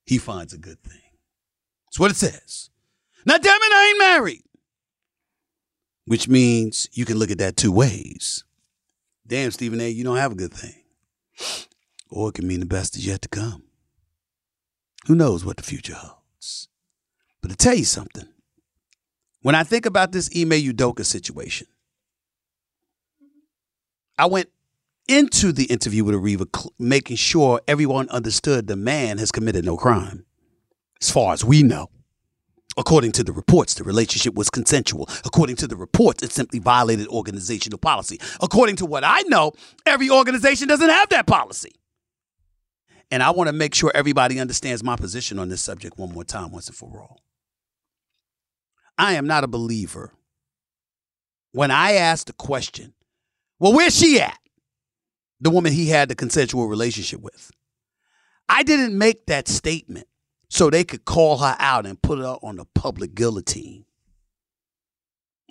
[0.04, 1.02] he finds a good thing.
[1.86, 2.72] That's what it says.
[3.26, 4.44] Now, damn it, I ain't married.
[6.06, 8.44] Which means you can look at that two ways.
[9.28, 10.74] Damn, Stephen A., you don't have a good thing.
[12.10, 13.62] Or it can mean the best is yet to come.
[15.08, 16.68] Who knows what the future holds?
[17.42, 18.28] But to tell you something,
[19.42, 21.68] when I think about this Ime Udoka situation,
[24.18, 24.50] I went
[25.08, 30.26] into the interview with Areva making sure everyone understood the man has committed no crime.
[31.02, 31.88] As far as we know.
[32.78, 35.10] According to the reports, the relationship was consensual.
[35.26, 38.20] According to the reports, it simply violated organizational policy.
[38.42, 39.54] According to what I know,
[39.86, 41.72] every organization doesn't have that policy.
[43.12, 46.24] And I want to make sure everybody understands my position on this subject one more
[46.24, 47.22] time, once and for all.
[48.98, 50.14] I am not a believer.
[51.52, 52.94] When I asked the question,
[53.60, 54.38] well, where's she at?
[55.42, 57.50] The woman he had the consensual relationship with.
[58.48, 60.08] I didn't make that statement
[60.50, 63.86] so they could call her out and put her on the public guillotine.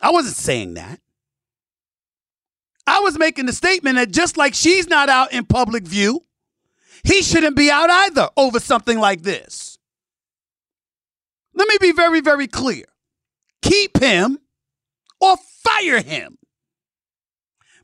[0.00, 1.00] I wasn't saying that.
[2.86, 6.24] I was making the statement that just like she's not out in public view,
[7.04, 9.78] he shouldn't be out either over something like this.
[11.54, 12.84] Let me be very, very clear.
[13.62, 14.38] Keep him
[15.20, 16.38] or fire him.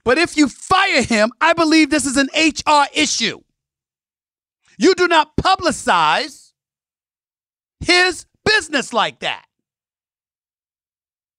[0.04, 3.40] But if you fire him, I believe this is an HR issue.
[4.78, 6.52] You do not publicize
[7.80, 9.46] his business like that.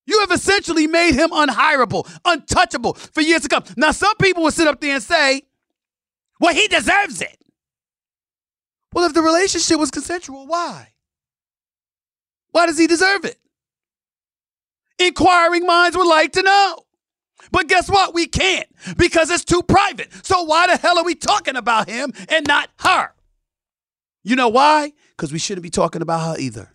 [0.07, 3.63] You have essentially made him unhireable, untouchable for years to come.
[3.75, 5.43] Now, some people will sit up there and say,
[6.39, 7.37] well, he deserves it.
[8.95, 10.93] Well, if the relationship was consensual, why?
[12.51, 13.37] Why does he deserve it?
[14.97, 16.85] Inquiring minds would like to know.
[17.51, 18.13] But guess what?
[18.13, 18.67] We can't
[18.97, 20.07] because it's too private.
[20.25, 23.09] So why the hell are we talking about him and not her?
[24.23, 24.93] You know why?
[25.09, 26.71] Because we shouldn't be talking about her either.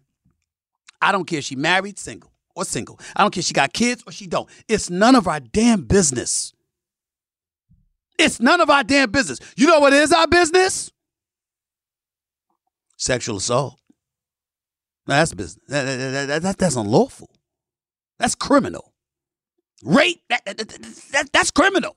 [1.00, 3.00] I don't care if she married, single, or single.
[3.16, 4.48] I don't care if she got kids or she don't.
[4.68, 6.52] It's none of our damn business.
[8.18, 9.38] It's none of our damn business.
[9.56, 10.92] You know what is our business?
[13.00, 13.80] Sexual assault.
[15.06, 15.64] That's business.
[15.68, 15.84] That,
[16.28, 17.30] that, that, that's unlawful.
[18.18, 18.92] That's criminal.
[19.82, 21.96] Rape, that, that, that, that's criminal.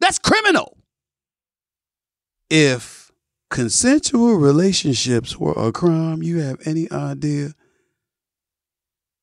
[0.00, 0.76] That's criminal.
[2.50, 3.12] If
[3.48, 7.54] consensual relationships were a crime, you have any idea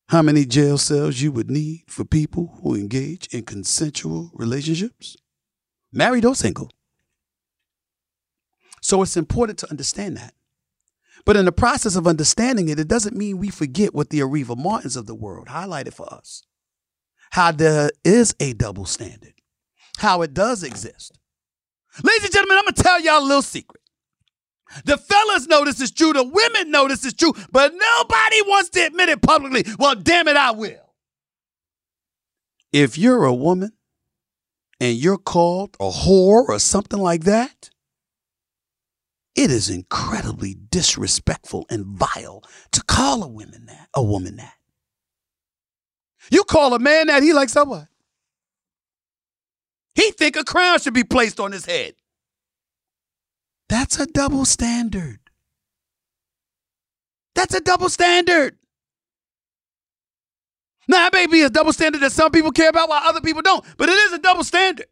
[0.07, 5.17] how many jail cells you would need for people who engage in consensual relationships?
[5.91, 6.71] Married or single.
[8.81, 10.33] So it's important to understand that.
[11.23, 14.57] But in the process of understanding it, it doesn't mean we forget what the Areva
[14.57, 16.43] Martins of the world highlighted for us.
[17.31, 19.35] How there is a double standard,
[19.97, 21.17] how it does exist.
[22.03, 23.81] Ladies and gentlemen, I'm going to tell y'all a little secret.
[24.85, 28.69] The fellas know this is true, the women know this is true, but nobody wants
[28.71, 29.65] to admit it publicly.
[29.77, 30.93] Well, damn it, I will.
[32.71, 33.73] If you're a woman
[34.79, 37.69] and you're called a whore or something like that,
[39.35, 43.87] it is incredibly disrespectful and vile to call a woman that.
[43.93, 44.55] A woman that.
[46.29, 47.87] You call a man that, he like someone.
[49.95, 51.95] He think a crown should be placed on his head.
[53.69, 55.19] That's a double standard.
[57.35, 58.57] That's a double standard.
[60.87, 63.41] Now, that may be a double standard that some people care about while other people
[63.41, 64.87] don't, but it is a double standard.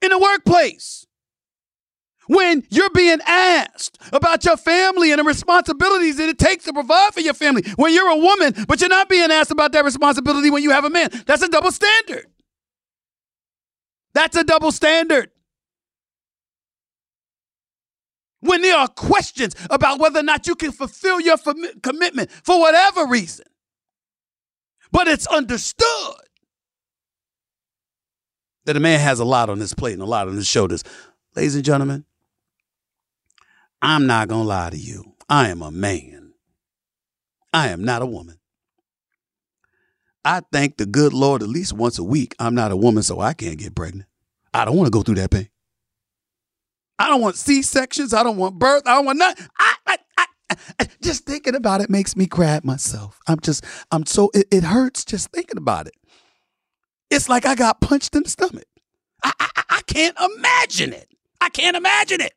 [0.00, 1.06] In the workplace,
[2.26, 7.14] when you're being asked about your family and the responsibilities that it takes to provide
[7.14, 10.50] for your family, when you're a woman, but you're not being asked about that responsibility
[10.50, 12.26] when you have a man, that's a double standard.
[14.14, 15.30] That's a double standard.
[18.40, 22.60] When there are questions about whether or not you can fulfill your fam- commitment for
[22.60, 23.46] whatever reason,
[24.92, 26.16] but it's understood
[28.66, 30.84] that a man has a lot on his plate and a lot on his shoulders.
[31.34, 32.04] Ladies and gentlemen,
[33.84, 35.04] I'm not going to lie to you.
[35.28, 36.32] I am a man.
[37.52, 38.38] I am not a woman.
[40.24, 43.20] I thank the good Lord at least once a week I'm not a woman, so
[43.20, 44.08] I can't get pregnant.
[44.54, 45.50] I don't want to go through that pain.
[46.98, 48.14] I don't want C sections.
[48.14, 48.84] I don't want birth.
[48.86, 49.46] I don't want nothing.
[49.58, 49.98] I, I,
[50.80, 53.20] I, just thinking about it makes me crab myself.
[53.28, 55.94] I'm just, I'm so, it, it, hurts just thinking about it.
[57.10, 58.64] It's like I got punched in the stomach.
[59.22, 61.08] I, I, I can't imagine it.
[61.42, 62.32] I can't imagine it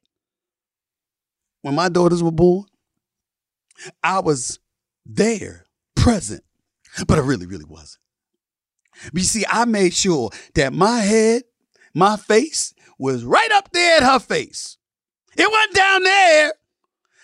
[1.68, 2.64] when my daughters were born,
[4.02, 4.58] I was
[5.06, 5.66] there,
[5.98, 6.42] present,
[7.08, 8.00] but I really, really wasn't.
[9.12, 11.44] But you see, I made sure that my head,
[11.94, 14.78] my face was right up there at her face.
[15.36, 16.54] It wasn't down there.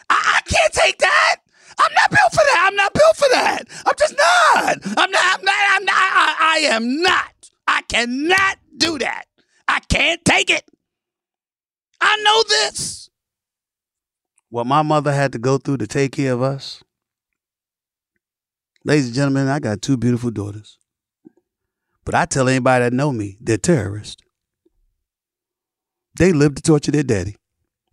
[0.10, 1.36] I, I can't take that.
[1.80, 2.66] I'm not built for that.
[2.68, 3.64] I'm not built for that.
[3.86, 5.00] I'm just not.
[5.00, 5.40] I'm not.
[5.40, 5.56] I'm not.
[5.70, 5.96] I'm not.
[5.96, 7.50] I, I am not.
[7.66, 9.24] I cannot do that.
[9.70, 10.70] I can't take it.
[12.02, 13.10] I know this
[14.54, 16.84] what my mother had to go through to take care of us.
[18.86, 20.78] Ladies and gentlemen, I got two beautiful daughters.
[22.06, 24.22] But I tell anybody that know me, they're terrorists.
[26.20, 27.36] They live to torture their daddy.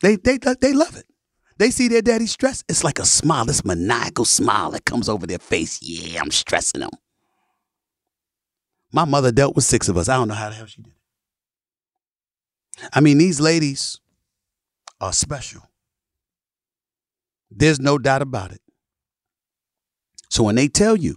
[0.03, 1.07] They they they love it.
[1.57, 2.63] They see their daddy stress.
[2.69, 5.79] It's like a smile, this maniacal smile that comes over their face.
[5.81, 6.91] Yeah, I'm stressing them.
[8.93, 10.11] My mother dealt with six of us.
[10.11, 12.91] I don't know how the hell she did it.
[12.93, 13.99] I mean, these ladies
[15.01, 15.70] are special.
[17.51, 18.61] There's no doubt about it.
[20.31, 21.17] So when they tell you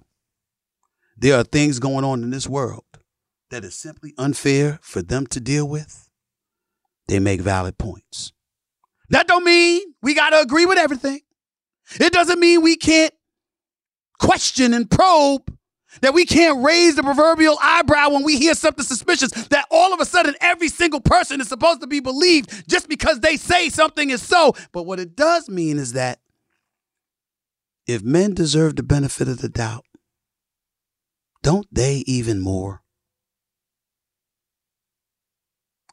[1.17, 2.85] there are things going on in this world
[3.51, 6.09] that is simply unfair for them to deal with,
[7.07, 8.33] they make valid points.
[9.09, 11.21] That don't mean we got to agree with everything.
[11.99, 13.13] It doesn't mean we can't
[14.19, 15.55] question and probe
[16.01, 19.31] That we can't raise the proverbial eyebrow when we hear something suspicious.
[19.49, 23.19] That all of a sudden every single person is supposed to be believed just because
[23.19, 24.55] they say something is so.
[24.71, 26.19] But what it does mean is that
[27.87, 29.85] if men deserve the benefit of the doubt,
[31.41, 32.81] don't they even more?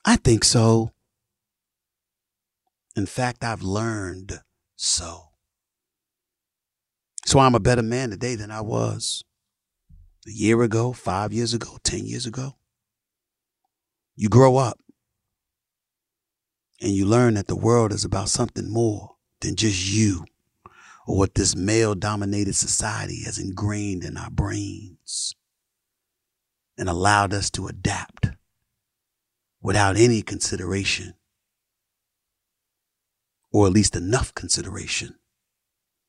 [0.05, 0.93] I think so.
[2.97, 4.41] In fact, I've learned
[4.77, 5.31] so.
[7.27, 9.25] So I'm a better man today than I was
[10.27, 12.57] a year ago, five years ago, 10 years ago.
[14.17, 14.79] You grow up
[16.81, 20.25] and you learn that the world is about something more than just you
[21.11, 25.35] or what this male dominated society has ingrained in our brains
[26.79, 28.29] and allowed us to adapt
[29.61, 31.15] without any consideration,
[33.53, 35.17] or at least enough consideration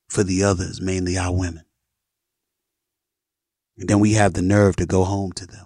[0.08, 1.66] for the others, mainly our women.
[3.80, 5.66] And then we have the nerve to go home to them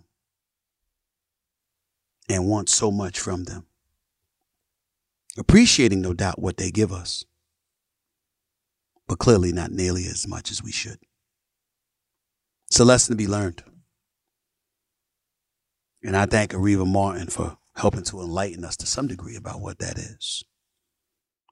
[2.29, 3.65] and want so much from them,
[5.37, 7.25] appreciating, no doubt, what they give us,
[9.07, 10.97] but clearly not nearly as much as we should.
[12.67, 13.63] It's a lesson to be learned.
[16.03, 19.79] And I thank Areva Martin for helping to enlighten us to some degree about what
[19.79, 20.43] that is.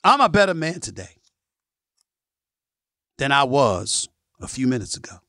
[0.04, 1.18] I'm a better man today
[3.18, 4.10] than I was
[4.42, 5.20] a few minutes ago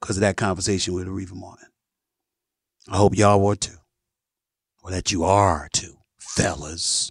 [0.00, 1.68] because of that conversation with Areva Martin.
[2.88, 3.78] I hope y'all were too,
[4.82, 7.10] or that you are too, fellas.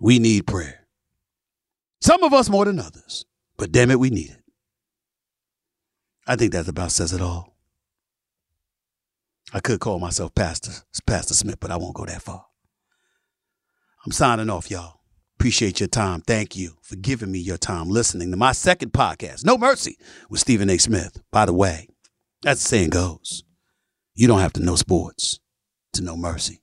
[0.00, 0.83] We need prayer.
[2.04, 3.24] Some of us more than others,
[3.56, 4.42] but damn it, we need it.
[6.26, 7.56] I think that about says it all.
[9.54, 10.70] I could call myself Pastor,
[11.06, 12.44] Pastor Smith, but I won't go that far.
[14.04, 15.00] I'm signing off, y'all.
[15.38, 16.20] Appreciate your time.
[16.20, 19.96] Thank you for giving me your time listening to my second podcast, No Mercy,
[20.28, 20.76] with Stephen A.
[20.76, 21.22] Smith.
[21.32, 21.88] By the way,
[22.44, 23.44] as the saying goes,
[24.14, 25.40] you don't have to know sports
[25.94, 26.60] to know mercy.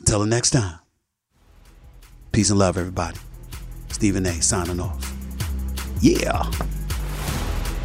[0.00, 0.78] Until the next time,
[2.32, 3.18] peace and love, everybody.
[3.96, 4.42] Stephen A.
[4.42, 5.10] signing off.
[6.02, 6.50] Yeah.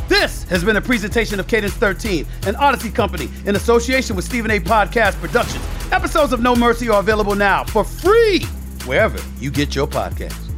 [0.09, 4.51] This has been a presentation of Cadence 13, an Odyssey company in association with Stephen
[4.51, 4.59] A.
[4.59, 5.63] Podcast Productions.
[5.89, 8.43] Episodes of No Mercy are available now for free
[8.83, 10.49] wherever you get your podcasts.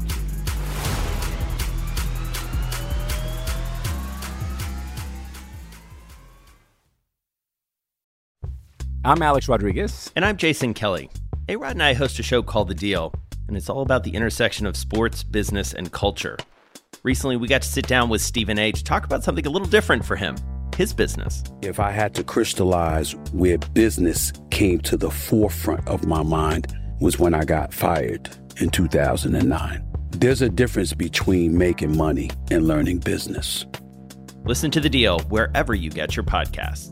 [9.05, 10.09] I'm Alex Rodriguez.
[10.15, 11.11] And I'm Jason Kelly.
[11.47, 13.13] A Rod and I host a show called The Deal,
[13.47, 16.37] and it's all about the intersection of sports, business, and culture.
[17.03, 18.71] Recently, we got to sit down with Stephen A.
[18.71, 20.35] to talk about something a little different for him
[20.75, 21.43] his business.
[21.61, 27.19] If I had to crystallize where business came to the forefront of my mind, was
[27.19, 29.85] when I got fired in 2009.
[30.11, 33.65] There's a difference between making money and learning business.
[34.45, 36.91] Listen to the deal wherever you get your podcasts.